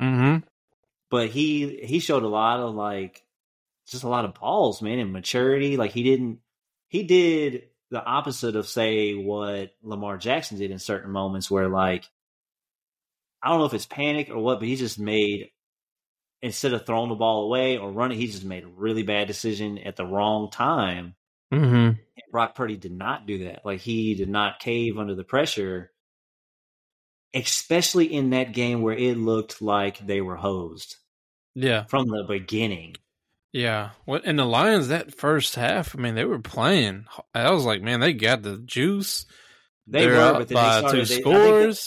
[0.00, 0.46] Mm-hmm.
[1.10, 3.24] But he he showed a lot of like
[3.86, 5.76] just a lot of balls, man, and maturity.
[5.76, 6.40] Like he didn't
[6.88, 12.04] he did the opposite of say what Lamar Jackson did in certain moments where like
[13.42, 15.50] I don't know if it's panic or what, but he just made
[16.42, 19.78] instead of throwing the ball away or running, he just made a really bad decision
[19.78, 21.14] at the wrong time.
[21.52, 22.00] Mm-hmm.
[22.36, 23.64] Brock Purdy did not do that.
[23.64, 25.90] Like he did not cave under the pressure,
[27.32, 30.96] especially in that game where it looked like they were hosed.
[31.54, 32.96] Yeah, from the beginning.
[33.54, 35.96] Yeah, what and the Lions that first half?
[35.96, 37.06] I mean, they were playing.
[37.34, 39.24] I was like, man, they got the juice.
[39.86, 41.38] They They're were, but then by they started, two they, scores.
[41.40, 41.80] I think,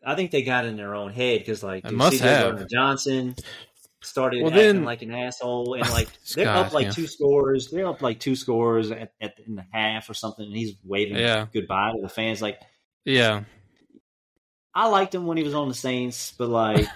[0.00, 2.66] they, I think, they, got in their own head because, like, dude, must have.
[2.70, 3.34] Johnson,
[4.06, 6.92] started well, acting then, like an asshole, and like they're God, up like yeah.
[6.92, 7.70] two scores.
[7.70, 11.16] They're up like two scores at, at in the half or something, and he's waving
[11.16, 11.46] yeah.
[11.52, 12.40] goodbye to the fans.
[12.40, 12.60] Like,
[13.04, 13.44] yeah,
[14.74, 16.88] I liked him when he was on the Saints, but like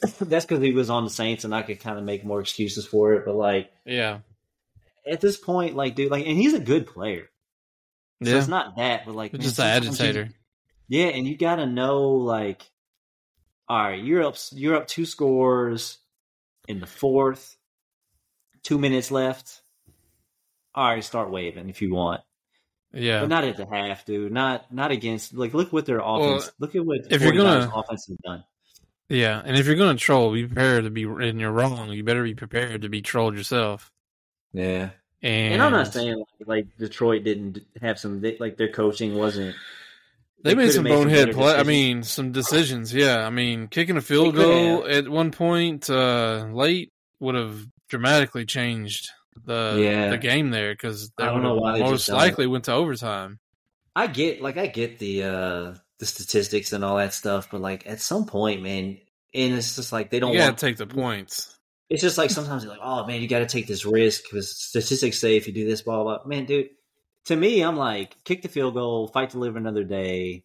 [0.20, 2.86] that's because he was on the Saints, and I could kind of make more excuses
[2.86, 3.24] for it.
[3.24, 4.18] But like, yeah,
[5.06, 7.28] at this point, like, dude, like, and he's a good player.
[8.22, 8.38] So yeah.
[8.38, 10.28] it's not that, but like, man, just an agitator.
[10.88, 12.62] yeah, and you got to know like
[13.72, 15.96] all right, you're up you're up two scores
[16.68, 17.56] in the fourth,
[18.62, 19.62] two minutes left.
[20.74, 22.20] All right, start waving if you want.
[22.92, 24.30] Yeah, but not at the half, dude.
[24.30, 25.32] Not not against.
[25.32, 26.44] Like, look what their offense.
[26.44, 28.44] Well, look at what if you're gonna offense has done.
[29.08, 31.04] Yeah, and if you're gonna troll, be prepared to be.
[31.04, 31.88] And you're wrong.
[31.92, 33.90] You better be prepared to be trolled yourself.
[34.52, 34.90] Yeah,
[35.22, 39.56] and, and I'm not saying like, like Detroit didn't have some like their coaching wasn't
[40.42, 41.54] they, made some bonehead play.
[41.54, 42.92] I mean, some decisions.
[42.92, 48.44] Yeah, I mean, kicking a field goal at one point uh, late would have dramatically
[48.44, 49.10] changed
[49.44, 50.10] the yeah.
[50.10, 53.38] the game there because they would have most likely went to overtime.
[53.94, 57.86] I get like I get the uh the statistics and all that stuff, but like
[57.86, 58.98] at some point, man,
[59.34, 61.56] and it's just like they don't want to take the points.
[61.88, 64.58] It's just like sometimes you're like, oh man, you got to take this risk because
[64.58, 66.24] statistics say if you do this, blah blah.
[66.24, 66.70] Man, dude,
[67.26, 70.44] to me, I'm like, kick the field goal, fight to live another day.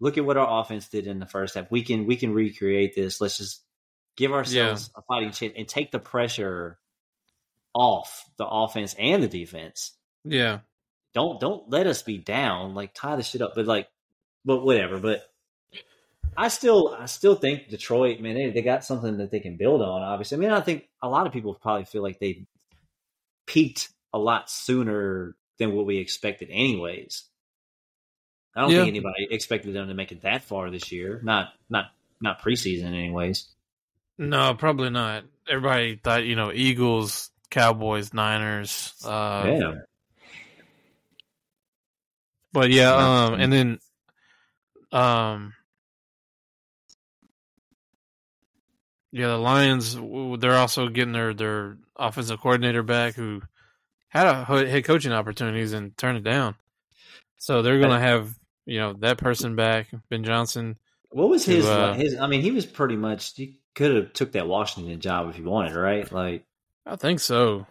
[0.00, 1.70] Look at what our offense did in the first half.
[1.70, 3.20] We can we can recreate this.
[3.20, 3.62] Let's just
[4.16, 5.00] give ourselves yeah.
[5.00, 6.78] a fighting chance and take the pressure
[7.74, 9.92] off the offense and the defense.
[10.24, 10.60] Yeah.
[11.14, 12.74] Don't don't let us be down.
[12.74, 13.52] Like tie the shit up.
[13.54, 13.88] But like
[14.44, 14.98] but whatever.
[14.98, 15.22] But
[16.36, 19.82] I still I still think Detroit, man, they, they got something that they can build
[19.82, 20.36] on, obviously.
[20.36, 22.46] I mean, I think a lot of people probably feel like they
[23.46, 27.24] peaked a lot sooner than what we expected anyways.
[28.54, 28.78] I don't yeah.
[28.78, 31.20] think anybody expected them to make it that far this year.
[31.22, 31.86] Not not
[32.20, 33.48] not preseason anyways.
[34.18, 35.24] No, probably not.
[35.48, 38.94] Everybody thought, you know, Eagles, Cowboys, Niners.
[39.04, 39.72] Uh, yeah.
[42.52, 43.78] But yeah, um, and then,
[44.92, 45.54] um,
[49.10, 49.96] yeah, the Lions.
[50.38, 53.40] They're also getting their their offensive coordinator back, who
[54.12, 56.54] had a head coaching opportunities and turned it down.
[57.38, 58.34] So they're going to have
[58.66, 60.76] you know that person back, Ben Johnson.
[61.10, 61.66] What was his?
[61.66, 62.16] uh, his?
[62.18, 63.34] I mean, he was pretty much.
[63.34, 66.10] He could have took that Washington job if he wanted, right?
[66.12, 66.44] Like,
[66.86, 67.66] I think so.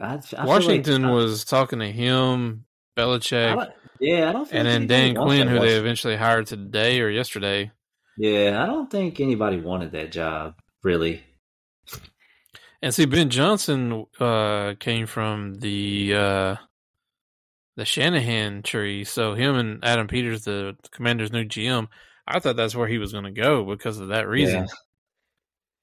[0.00, 2.64] I, I Washington like, was talking to him,
[2.96, 3.70] Belichick.
[4.00, 4.52] yeah, I don't.
[4.52, 7.70] and then Dan Quinn, who they eventually hired today or yesterday.
[8.18, 11.22] Yeah, I don't think anybody wanted that job really.
[12.82, 16.56] And see, Ben Johnson uh, came from the uh,
[17.76, 21.88] the Shanahan tree, so him and Adam Peters, the Commander's new GM,
[22.26, 24.62] I thought that's where he was going to go because of that reason.
[24.62, 24.74] Yeah.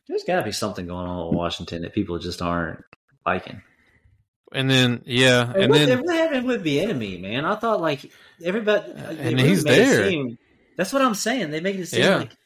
[0.08, 2.84] There's got to be something going on with Washington that people just aren't
[3.26, 3.62] liking.
[4.54, 7.44] And then, yeah, and, and what, then what happened with Bieniemy, man?
[7.44, 8.10] I thought like
[8.42, 10.10] everybody, and he's there.
[10.10, 10.38] Seem,
[10.78, 11.52] that's what I'm saying.
[11.52, 12.16] They make it seem yeah.
[12.18, 12.38] like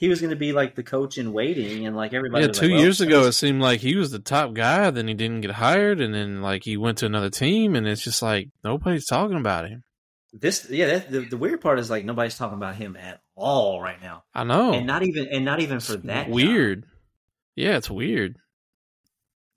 [0.00, 2.46] he was going to be like the coach in waiting, and like everybody.
[2.46, 4.90] Yeah, two like, well, years ago, it seemed like he was the top guy.
[4.90, 8.02] Then he didn't get hired, and then like he went to another team, and it's
[8.02, 9.84] just like nobody's talking about him.
[10.32, 13.82] This, yeah, that, the, the weird part is like nobody's talking about him at all
[13.82, 14.24] right now.
[14.34, 16.30] I know, and not even and not even for it's that.
[16.30, 16.82] Weird.
[16.82, 16.90] Job.
[17.56, 18.38] Yeah, it's weird.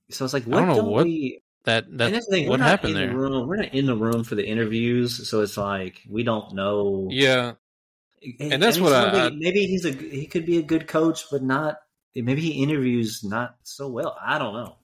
[0.09, 2.59] So it's like, what I don't know what we, that that that's the thing, what
[2.59, 3.07] happened there.
[3.07, 6.53] The room, we're not in the room for the interviews, so it's like we don't
[6.53, 7.07] know.
[7.09, 7.53] Yeah,
[8.39, 11.77] and that's what I, maybe he's a he could be a good coach, but not
[12.15, 14.17] maybe he interviews not so well.
[14.21, 14.77] I don't know,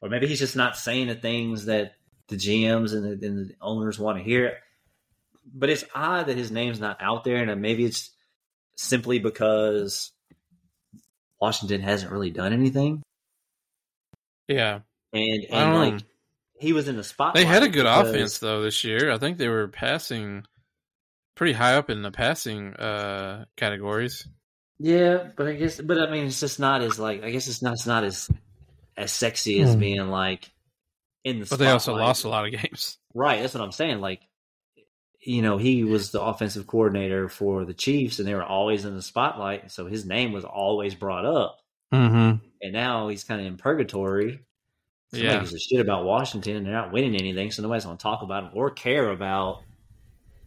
[0.00, 1.94] or maybe he's just not saying the things that
[2.28, 4.58] the GMs and the, and the owners want to hear.
[5.52, 8.10] But it's odd that his name's not out there, and maybe it's
[8.76, 10.12] simply because
[11.40, 13.02] Washington hasn't really done anything.
[14.48, 14.80] Yeah,
[15.12, 16.00] and and um, like know.
[16.58, 17.34] he was in the spot.
[17.34, 19.10] They had a good because, offense though this year.
[19.10, 20.44] I think they were passing
[21.40, 24.28] pretty high up in the passing uh, categories.
[24.78, 27.62] Yeah, but I guess, but I mean, it's just not as like I guess it's
[27.62, 28.30] not it's not as
[28.94, 29.80] as sexy as mm.
[29.80, 30.50] being like
[31.24, 31.40] in the.
[31.40, 31.66] But spotlight.
[31.66, 32.98] they also lost a lot of games.
[33.12, 34.00] Right, that's what I'm saying.
[34.00, 34.20] Like,
[35.20, 38.94] you know, he was the offensive coordinator for the Chiefs, and they were always in
[38.94, 41.58] the spotlight, so his name was always brought up.
[41.92, 42.44] Mm-hmm.
[42.62, 44.44] And now he's kind of in purgatory.
[45.10, 45.40] Somebody yeah.
[45.40, 48.22] gives a shit about Washington, and they're not winning anything, so nobody's going to talk
[48.22, 49.64] about him or care about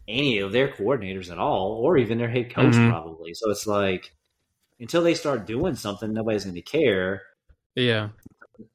[0.07, 2.89] any of their coordinators at all, or even their head coach mm-hmm.
[2.89, 3.33] probably.
[3.33, 4.13] So it's like
[4.79, 7.21] until they start doing something, nobody's going to care.
[7.75, 8.09] Yeah.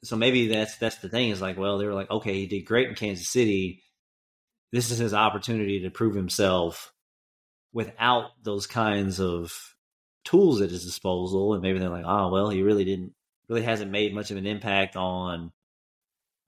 [0.03, 2.65] So maybe that's that's the thing is like, well, they were like, okay, he did
[2.65, 3.83] great in Kansas City.
[4.71, 6.93] This is his opportunity to prove himself
[7.73, 9.53] without those kinds of
[10.23, 11.53] tools at his disposal.
[11.53, 13.13] And maybe they're like, oh, well, he really didn't,
[13.47, 15.51] really hasn't made much of an impact on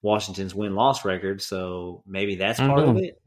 [0.01, 1.41] Washington's win loss record.
[1.41, 2.97] So maybe that's part mm-hmm.
[2.97, 3.20] of it.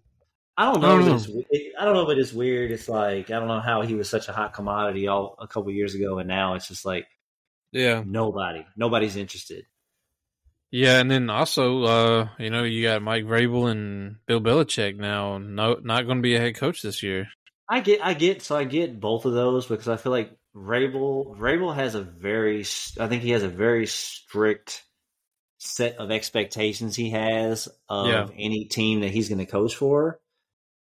[0.57, 0.95] I don't know.
[0.95, 1.17] I don't know.
[1.17, 2.71] If it's, I don't know if it's weird.
[2.71, 5.71] It's like I don't know how he was such a hot commodity all a couple
[5.73, 7.07] years ago, and now it's just like,
[7.73, 9.67] yeah, nobody, nobody's interested.
[10.71, 15.39] Yeah, and then also, uh, you know, you got Mike Vrabel and Bill Belichick now.
[15.39, 17.29] No, not going to be a head coach this year.
[17.69, 21.39] I get, I get, so I get both of those because I feel like Vrabel,
[21.39, 22.63] Vrabel has a very,
[22.99, 24.83] I think he has a very strict
[25.59, 28.27] set of expectations he has of yeah.
[28.37, 30.19] any team that he's going to coach for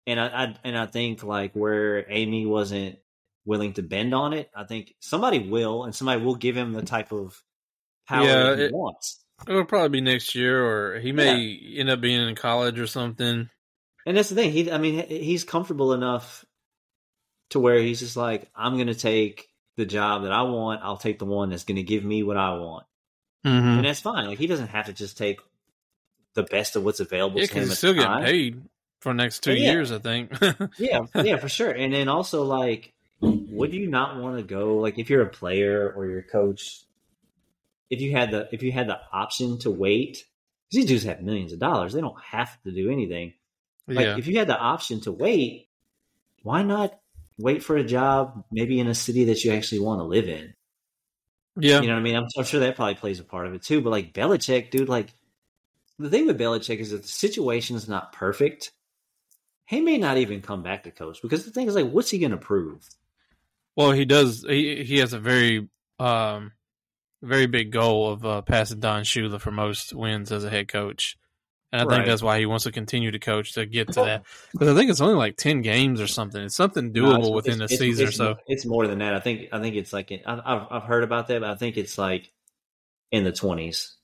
[0.07, 2.97] and I, I and I think like where Amy wasn't
[3.45, 6.81] willing to bend on it, I think somebody will, and somebody will give him the
[6.81, 7.39] type of
[8.07, 9.23] power yeah, he it, wants.
[9.47, 11.81] It'll probably be next year, or he may yeah.
[11.81, 13.49] end up being in college or something.
[14.05, 14.51] And that's the thing.
[14.51, 16.45] He, I mean, he's comfortable enough
[17.49, 20.81] to where he's just like, I'm going to take the job that I want.
[20.83, 22.85] I'll take the one that's going to give me what I want,
[23.45, 23.67] mm-hmm.
[23.67, 24.27] and that's fine.
[24.27, 25.41] Like he doesn't have to just take
[26.33, 27.39] the best of what's available.
[27.39, 28.61] Yeah, because he's still getting paid
[28.99, 29.71] for next two yeah.
[29.71, 30.31] years, I think.
[30.77, 31.71] yeah, yeah, for sure.
[31.71, 34.77] And then also, like, would you not want to go?
[34.77, 36.83] Like, if you're a player or you're coach,
[37.89, 40.25] if you had the if you had the option to wait,
[40.71, 41.93] These dudes have millions of dollars.
[41.93, 43.33] They don't have to do anything.
[43.87, 44.17] Like yeah.
[44.17, 45.69] if you had the option to wait,
[46.43, 46.99] why not
[47.37, 50.53] wait for a job maybe in a city that you actually want to live in?
[51.59, 51.81] Yeah.
[51.81, 52.15] You know what I mean?
[52.15, 53.81] I'm, I'm, sure that probably plays a part of it too.
[53.81, 55.13] But like Belichick, dude, like
[55.97, 58.71] the thing with Belichick is that the situation is not perfect.
[59.67, 62.19] He may not even come back to coach because the thing is like, what's he
[62.19, 62.87] going to prove?
[63.75, 64.43] Well, he does.
[64.47, 65.67] He he has a very
[65.99, 66.53] um
[67.21, 71.17] very big goal of uh, passing Don Shula for most wins as a head coach.
[71.71, 71.95] And I right.
[71.95, 74.23] think that's why he wants to continue to coach to get to that.
[74.53, 76.41] Because I think it's only like ten games or something.
[76.41, 78.35] It's something doable no, it's, within it's, the season it's, or so.
[78.47, 79.13] It's more than that.
[79.13, 79.49] I think.
[79.51, 80.39] I think it's like I've
[80.71, 82.31] I've heard about that, but I think it's like
[83.11, 83.97] in the twenties.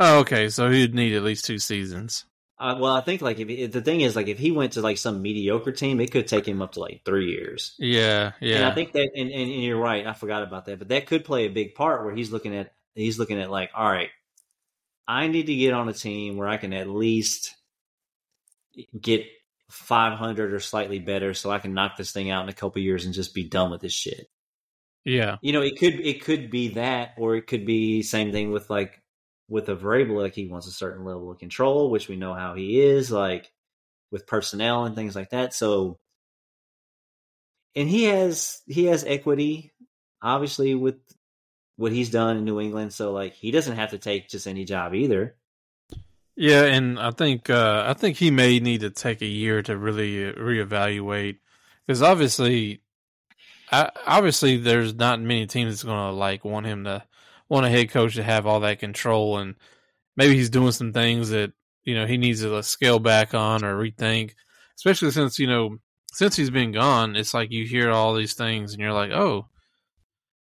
[0.00, 0.48] Oh, okay.
[0.48, 2.24] So he'd need at least two seasons.
[2.58, 4.80] Uh, well, I think like if, if, the thing is like if he went to
[4.80, 7.74] like some mediocre team, it could take him up to like three years.
[7.78, 8.56] Yeah, yeah.
[8.56, 10.06] And I think that, and, and, and you're right.
[10.06, 12.72] I forgot about that, but that could play a big part where he's looking at
[12.94, 14.10] he's looking at like, all right,
[15.08, 17.54] I need to get on a team where I can at least
[18.98, 19.26] get
[19.70, 23.04] 500 or slightly better so I can knock this thing out in a couple years
[23.04, 24.28] and just be done with this shit.
[25.04, 25.36] Yeah.
[25.42, 28.70] You know, it could it could be that or it could be same thing with
[28.70, 29.02] like
[29.48, 32.54] with a Vrabel like he wants a certain level of control, which we know how
[32.54, 33.50] he is like
[34.10, 35.54] with personnel and things like that.
[35.54, 35.98] So
[37.76, 39.72] and he has he has equity
[40.22, 40.96] obviously with
[41.76, 44.64] what he's done in New England, so like he doesn't have to take just any
[44.64, 45.36] job either.
[46.36, 49.76] Yeah, and I think uh, I think he may need to take a year to
[49.76, 51.38] really reevaluate
[51.86, 52.80] because obviously,
[53.70, 57.04] I, obviously, there's not many teams that's going to like want him to
[57.54, 59.54] want a head coach to have all that control, and
[60.16, 61.52] maybe he's doing some things that
[61.84, 64.32] you know he needs to scale back on or rethink,
[64.76, 65.78] especially since you know
[66.12, 69.48] since he's been gone, it's like you hear all these things and you're like, oh,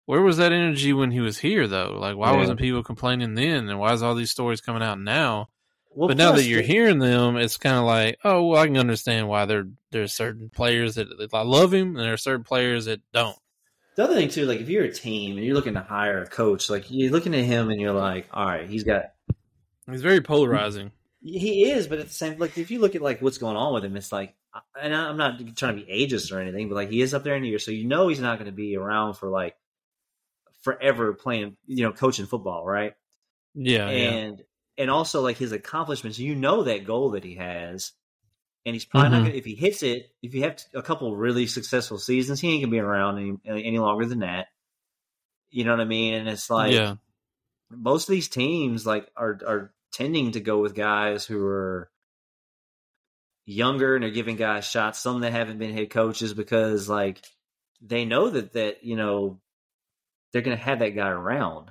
[0.06, 1.98] where was that energy when he was here though?
[2.00, 2.38] Like, why yeah.
[2.38, 5.48] wasn't people complaining then, and why is all these stories coming out now?
[5.90, 8.76] Well, but now that you're hearing them, it's kind of like, oh, well, I can
[8.76, 12.44] understand why there there's certain players that, that I love him, and there are certain
[12.44, 13.36] players that don't.
[13.98, 16.26] The other thing too, like if you're a team and you're looking to hire a
[16.28, 19.06] coach, like you're looking at him and you're like, all right, he's got.
[19.90, 20.92] He's very polarizing.
[21.20, 23.74] He is, but at the same, like if you look at like what's going on
[23.74, 24.36] with him, it's like,
[24.80, 27.34] and I'm not trying to be ageist or anything, but like he is up there
[27.34, 29.56] in the year, so you know he's not going to be around for like
[30.62, 32.94] forever playing, you know, coaching football, right?
[33.56, 34.40] Yeah, and
[34.76, 36.20] and also like his accomplishments.
[36.20, 37.90] You know that goal that he has,
[38.64, 39.18] and he's probably mm-hmm.
[39.18, 40.10] not gonna, if he hits it.
[40.22, 43.78] If you have a couple really successful seasons, he ain't gonna be around any, any
[43.78, 44.48] longer than that.
[45.50, 46.14] You know what I mean?
[46.14, 46.96] And it's like yeah.
[47.70, 51.90] most of these teams like are are tending to go with guys who are
[53.46, 54.98] younger and are giving guys shots.
[54.98, 57.22] Some that haven't been head coaches because like
[57.80, 59.40] they know that that you know
[60.32, 61.70] they're going to have that guy around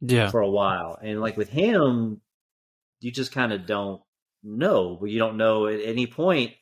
[0.00, 2.20] yeah for a while and like with him
[3.00, 4.02] you just kind of don't
[4.46, 4.96] know.
[5.00, 6.52] But you don't know at any point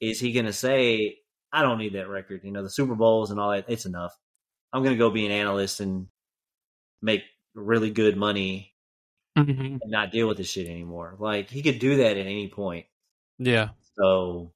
[0.00, 1.18] is he going to say,
[1.52, 3.66] "I don't need that record." You know, the Super Bowls and all that.
[3.68, 4.16] It's enough.
[4.72, 6.06] I'm going to go be an analyst and
[7.02, 7.22] make
[7.54, 8.74] really good money
[9.36, 9.76] mm-hmm.
[9.80, 11.16] and not deal with this shit anymore.
[11.18, 12.86] Like he could do that at any point.
[13.38, 13.70] Yeah.
[13.96, 14.52] So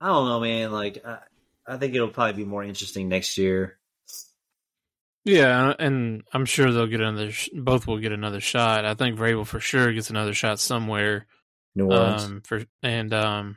[0.00, 0.72] I don't know, man.
[0.72, 1.18] Like I,
[1.66, 3.78] I think it'll probably be more interesting next year.
[5.24, 7.30] Yeah, and I'm sure they'll get another.
[7.54, 8.84] Both will get another shot.
[8.84, 11.26] I think Vrabel for sure gets another shot somewhere.
[11.74, 12.24] New Orleans.
[12.24, 13.56] Um, for and um,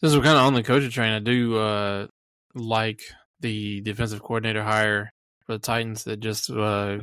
[0.00, 2.06] since we're kind of on the coaching train, I do uh
[2.54, 3.02] like
[3.40, 5.12] the defensive coordinator hire
[5.46, 6.98] for the Titans that just uh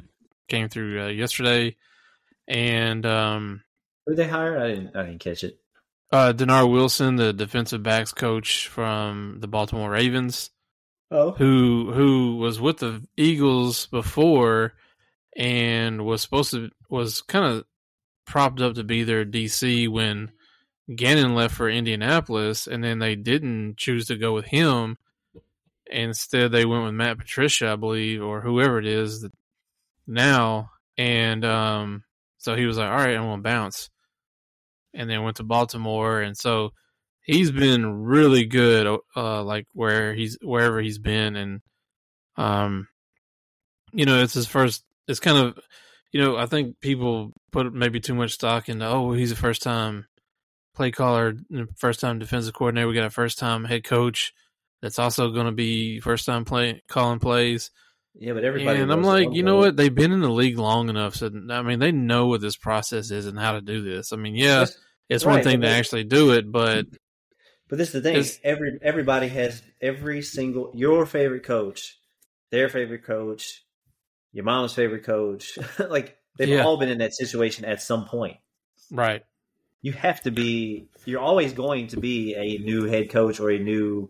[0.48, 1.76] came through uh, yesterday,
[2.48, 3.63] and um,
[4.06, 4.62] who they hired?
[4.62, 4.96] I didn't.
[4.96, 5.60] I didn't catch it.
[6.12, 10.52] Uh, Dennard Wilson, the defensive backs coach from the Baltimore Ravens.
[11.12, 11.32] Oh.
[11.32, 14.74] Who who was with the Eagles before
[15.36, 17.65] and was supposed to was kind of
[18.25, 20.31] propped up to be their DC when
[20.93, 24.97] Gannon left for Indianapolis and then they didn't choose to go with him.
[25.88, 29.27] Instead they went with Matt Patricia, I believe, or whoever it is
[30.07, 30.71] now.
[30.97, 32.03] And um
[32.38, 33.89] so he was like, All right, I'm gonna bounce.
[34.93, 36.71] And then went to Baltimore and so
[37.25, 41.61] he's been really good, uh, like where he's wherever he's been, and
[42.38, 42.88] um,
[43.91, 44.83] you know, it's his first.
[45.07, 45.59] It's kind of,
[46.12, 48.88] you know, I think people put maybe too much stock into.
[48.88, 50.08] Oh, he's a first time
[50.76, 51.36] play caller,
[51.78, 52.88] first time defensive coordinator.
[52.88, 54.34] We got a first time head coach
[54.82, 57.72] that's also going to be first time play calling plays.
[58.18, 58.80] Yeah, but everybody.
[58.80, 59.76] And I'm like, you know what?
[59.76, 63.12] They've been in the league long enough, so I mean, they know what this process
[63.12, 64.14] is and how to do this.
[64.14, 64.66] I mean, yeah,
[65.10, 66.86] it's right, one thing to actually do it, but
[67.68, 71.97] but this is the thing: every everybody has every single your favorite coach,
[72.51, 73.64] their favorite coach,
[74.36, 75.57] your mom's favorite coach.
[75.79, 76.65] like they've yeah.
[76.65, 78.38] all been in that situation at some point.
[78.91, 79.23] Right.
[79.81, 80.89] You have to be.
[81.05, 84.09] You're always going to be a new head coach or a new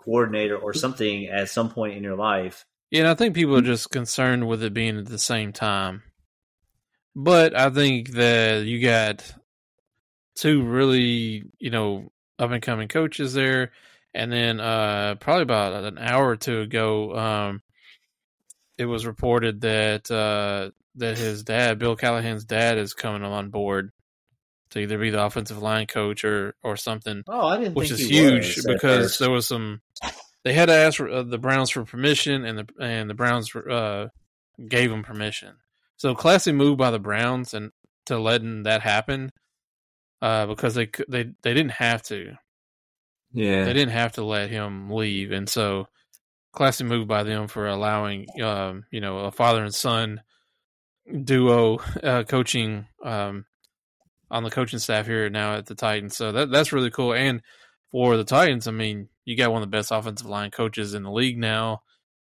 [0.00, 2.64] coordinator or something at some point in your life.
[2.90, 6.02] Yeah, and I think people are just concerned with it being at the same time.
[7.14, 9.34] But I think that you got
[10.36, 13.72] two really, you know, up and coming coaches there.
[14.14, 17.62] And then uh, probably about an hour or two ago, um,
[18.78, 23.90] it was reported that uh, that his dad, Bill Callahan's dad, is coming on board
[24.70, 27.22] to either be the offensive line coach or or something.
[27.26, 27.74] Oh, I didn't.
[27.74, 29.80] Which is huge because there was some.
[30.44, 33.54] They had to ask for, uh, the Browns for permission, and the and the Browns
[33.54, 34.08] uh,
[34.66, 35.56] gave them permission.
[35.96, 37.72] So classy move by the Browns and
[38.06, 39.32] to letting that happen
[40.22, 42.36] uh, because they they they didn't have to.
[43.32, 45.88] Yeah, they didn't have to let him leave, and so
[46.52, 50.20] classy move by them for allowing um, you know a father and son
[51.24, 53.44] duo uh, coaching um,
[54.30, 56.16] on the coaching staff here now at the Titans.
[56.16, 57.14] So that that's really cool.
[57.14, 57.42] And
[57.90, 61.02] for the Titans, I mean, you got one of the best offensive line coaches in
[61.02, 61.82] the league now,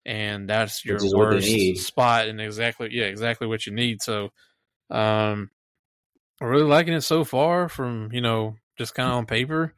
[0.05, 4.01] and that's your worst spot and exactly yeah exactly what you need.
[4.01, 4.29] So
[4.89, 5.49] um,
[6.41, 7.69] I'm really liking it so far.
[7.69, 9.73] From you know just kind of on paper.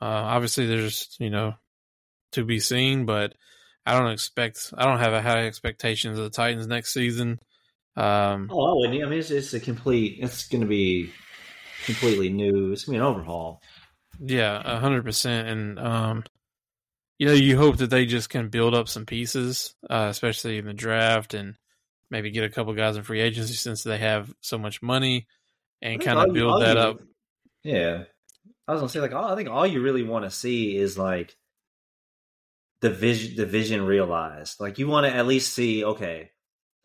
[0.00, 1.54] Uh, obviously, there's you know
[2.32, 3.34] to be seen, but
[3.84, 4.72] I don't expect.
[4.76, 7.38] I don't have a high expectations of the Titans next season.
[7.96, 9.04] Um, oh, I wouldn't.
[9.04, 10.18] I mean, it's, it's a complete.
[10.20, 11.12] It's going to be
[11.84, 12.72] completely new.
[12.72, 13.62] It's going to be an overhaul.
[14.18, 15.48] Yeah, a hundred percent.
[15.48, 16.24] And um,
[17.18, 20.66] you know, you hope that they just can build up some pieces, uh, especially in
[20.66, 21.54] the draft, and
[22.10, 25.26] maybe get a couple guys in free agency since they have so much money,
[25.80, 26.98] and kind of build that you, up.
[27.62, 28.04] Yeah,
[28.66, 30.98] I was gonna say like, all, I think all you really want to see is
[30.98, 31.36] like
[32.80, 34.60] the vision the vision realized.
[34.60, 36.30] Like you want to at least see, okay,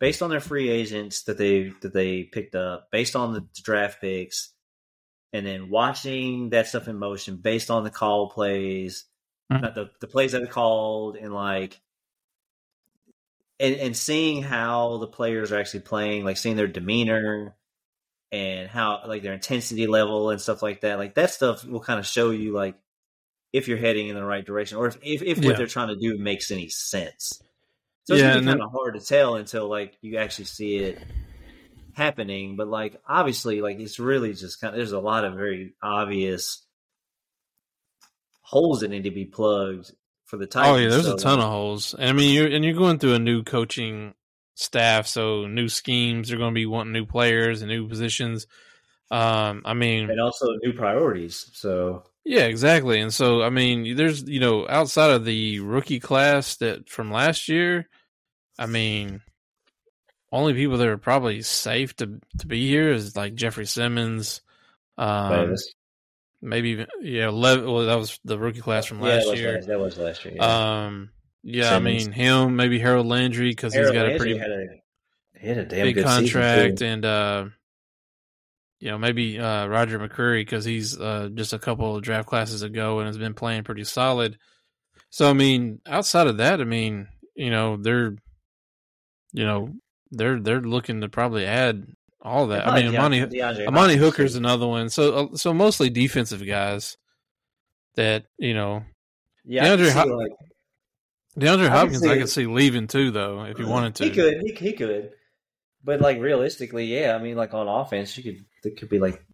[0.00, 4.00] based on their free agents that they that they picked up, based on the draft
[4.00, 4.52] picks,
[5.32, 9.04] and then watching that stuff in motion based on the call plays,
[9.52, 9.62] mm-hmm.
[9.62, 11.80] not the the plays that are called, and like
[13.60, 17.54] and and seeing how the players are actually playing, like seeing their demeanor
[18.32, 20.98] and how like their intensity level and stuff like that.
[20.98, 22.74] Like that stuff will kind of show you like
[23.52, 25.48] if you're heading in the right direction or if, if, if yeah.
[25.48, 27.42] what they're trying to do makes any sense.
[28.04, 30.98] So it's yeah, kind of hard to tell until like you actually see it
[31.94, 32.56] happening.
[32.56, 36.66] But like obviously, like it's really just kind of there's a lot of very obvious
[38.40, 39.92] holes that need to be plugged
[40.24, 40.76] for the Titans.
[40.76, 41.94] Oh yeah, there's so, a ton like, of holes.
[41.94, 44.14] And I mean, you're and you're going through a new coaching
[44.54, 46.28] staff, so new schemes.
[46.28, 48.46] They're going to be wanting new players and new positions.
[49.10, 51.50] Um, I mean, and also new priorities.
[51.52, 53.00] So yeah, exactly.
[53.00, 57.48] And so, I mean, there's, you know, outside of the rookie class that from last
[57.48, 57.88] year,
[58.58, 59.22] I mean,
[60.30, 64.40] only people that are probably safe to to be here is like Jeffrey Simmons,
[64.96, 65.54] um,
[66.40, 69.54] maybe yeah, Lev- well that was the rookie class from last yeah, year.
[69.54, 70.34] Last, that was last year.
[70.36, 70.84] Yeah.
[70.84, 71.10] Um,
[71.42, 72.04] yeah, Simmons.
[72.04, 75.64] I mean him, maybe Harold Landry because he's got Landry a pretty a, had a
[75.66, 77.46] damn big contract, and uh,
[78.82, 82.62] you know, maybe uh, Roger McCreary because he's uh, just a couple of draft classes
[82.62, 84.38] ago and has been playing pretty solid.
[85.08, 87.06] So I mean, outside of that, I mean,
[87.36, 88.16] you know, they're,
[89.32, 89.68] you know,
[90.10, 91.86] they're they're looking to probably add
[92.20, 92.66] all that.
[92.66, 93.22] I mean, Amani,
[93.68, 94.88] Amani Hooker's another one.
[94.90, 96.96] So uh, so mostly defensive guys
[97.94, 98.82] that you know.
[99.44, 100.32] Yeah, DeAndre, Ho- like,
[101.38, 104.04] DeAndre Hopkins, I could see leaving too, though, if he wanted to.
[104.04, 104.40] He could.
[104.42, 105.12] He, he could.
[105.84, 109.24] But like realistically, yeah, I mean, like on offense, you could it could be like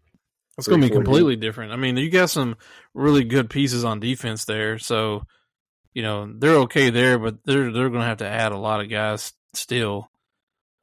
[0.56, 1.72] it's going to be completely different.
[1.72, 2.56] I mean, you got some
[2.92, 5.22] really good pieces on defense there, so
[5.94, 8.80] you know they're okay there, but they're they're going to have to add a lot
[8.80, 10.10] of guys still.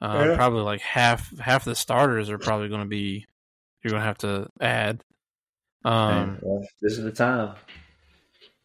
[0.02, 0.36] Uh, yeah.
[0.36, 3.26] Probably like half half the starters are probably going to be
[3.84, 5.04] you're going to have to add.
[5.84, 7.56] Um, well, this is the time.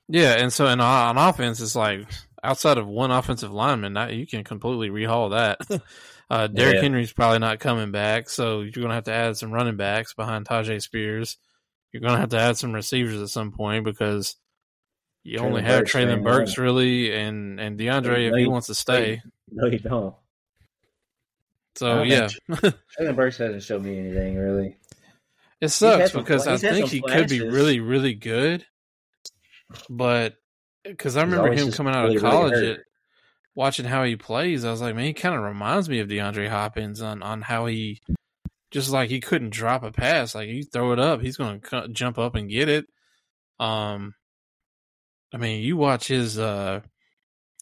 [0.08, 2.06] Yeah, and so and on offense, it's like
[2.42, 5.82] outside of one offensive lineman, you can completely rehaul that.
[6.30, 6.82] Uh, Derrick yeah.
[6.82, 10.14] Henry's probably not coming back, so you're going to have to add some running backs
[10.14, 11.36] behind Tyjae Spears.
[11.90, 14.36] You're going to have to add some receivers at some point because
[15.24, 18.76] you Treylon only have Burks, Treylon Burks really, and and DeAndre if he wants to
[18.76, 19.22] stay.
[19.50, 20.14] No, you don't.
[21.74, 24.76] So yeah, Treylon Burks hasn't shown me anything really.
[25.60, 28.64] It sucks because I think he could be really, really good,
[29.88, 30.36] but
[30.84, 32.78] because I remember him coming out really, of college really
[33.54, 36.48] watching how he plays, I was like, man, he kind of reminds me of DeAndre
[36.48, 38.00] Hopkins on on how he
[38.70, 40.34] just like he couldn't drop a pass.
[40.34, 42.86] Like you throw it up, he's going to jump up and get it.
[43.58, 44.14] Um,
[45.32, 46.80] I mean, you watch his uh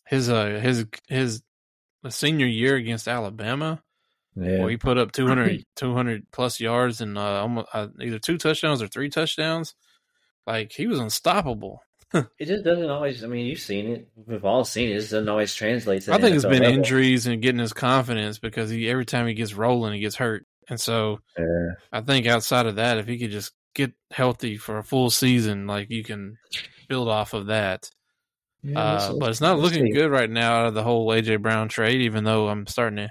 [0.06, 1.42] his uh his his
[2.08, 3.82] senior year against Alabama.
[4.36, 4.58] Yeah.
[4.58, 8.80] Well, he put up 200, 200 plus yards and uh, almost uh, either two touchdowns
[8.80, 9.74] or three touchdowns.
[10.46, 11.82] Like he was unstoppable.
[12.14, 13.22] It just doesn't always.
[13.22, 14.08] I mean, you've seen it.
[14.26, 14.92] We've all seen it.
[14.92, 16.08] It doesn't always translate.
[16.08, 16.78] I think it's been level.
[16.78, 20.46] injuries and getting his confidence because he every time he gets rolling, he gets hurt.
[20.70, 21.72] And so yeah.
[21.92, 25.66] I think outside of that, if he could just get healthy for a full season,
[25.66, 26.38] like you can
[26.88, 27.90] build off of that.
[28.62, 31.68] Yeah, uh, but it's not looking good right now out of the whole AJ Brown
[31.68, 32.00] trade.
[32.00, 33.10] Even though I'm starting to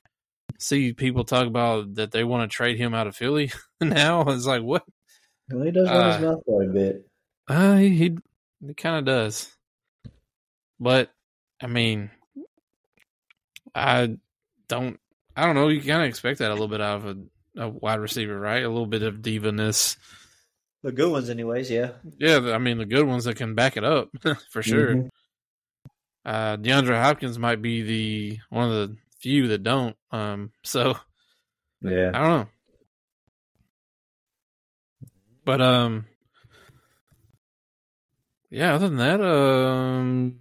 [0.59, 4.21] see people talk about that they want to trade him out of Philly now.
[4.21, 4.83] It's like what?
[5.51, 7.09] Well, he does run uh, his mouth quite a bit.
[7.47, 8.17] Uh, he he,
[8.65, 9.51] he kind of does.
[10.79, 11.11] But
[11.61, 12.11] I mean,
[13.73, 14.17] I
[14.67, 14.99] don't.
[15.35, 15.67] I don't know.
[15.67, 18.63] You kind of expect that a little bit out of a, a wide receiver, right?
[18.63, 19.97] A little bit of diva-ness.
[20.83, 21.69] The good ones, anyways.
[21.69, 21.91] Yeah.
[22.17, 24.09] Yeah, I mean the good ones that can back it up
[24.51, 24.95] for sure.
[24.95, 25.07] Mm-hmm.
[26.25, 29.95] Uh, DeAndre Hopkins might be the one of the few that don't.
[30.11, 30.97] Um, so
[31.81, 32.47] yeah, I don't know.
[35.45, 36.05] But um,
[38.49, 38.75] yeah.
[38.75, 40.39] Other than that, um,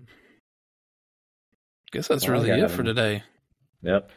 [1.92, 3.22] guess that's well, really it for today.
[3.82, 4.10] Yep.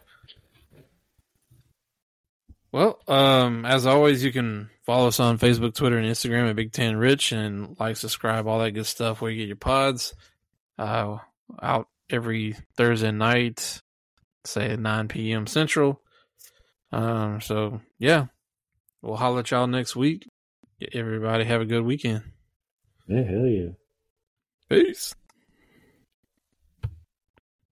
[2.72, 6.72] Well, um, as always, you can follow us on Facebook, Twitter, and Instagram at Big
[6.72, 10.14] Ten Rich, and like, subscribe, all that good stuff where you get your pods.
[10.78, 11.18] Uh,
[11.62, 13.82] out every Thursday night,
[14.46, 15.48] say at 9 p.m.
[15.48, 16.02] Central.
[16.92, 18.26] Um, so yeah,
[19.02, 20.28] we'll holler at y'all next week.
[20.94, 22.24] Everybody have a good weekend.
[23.10, 23.70] Yeah, hell yeah.
[24.70, 25.16] Peace.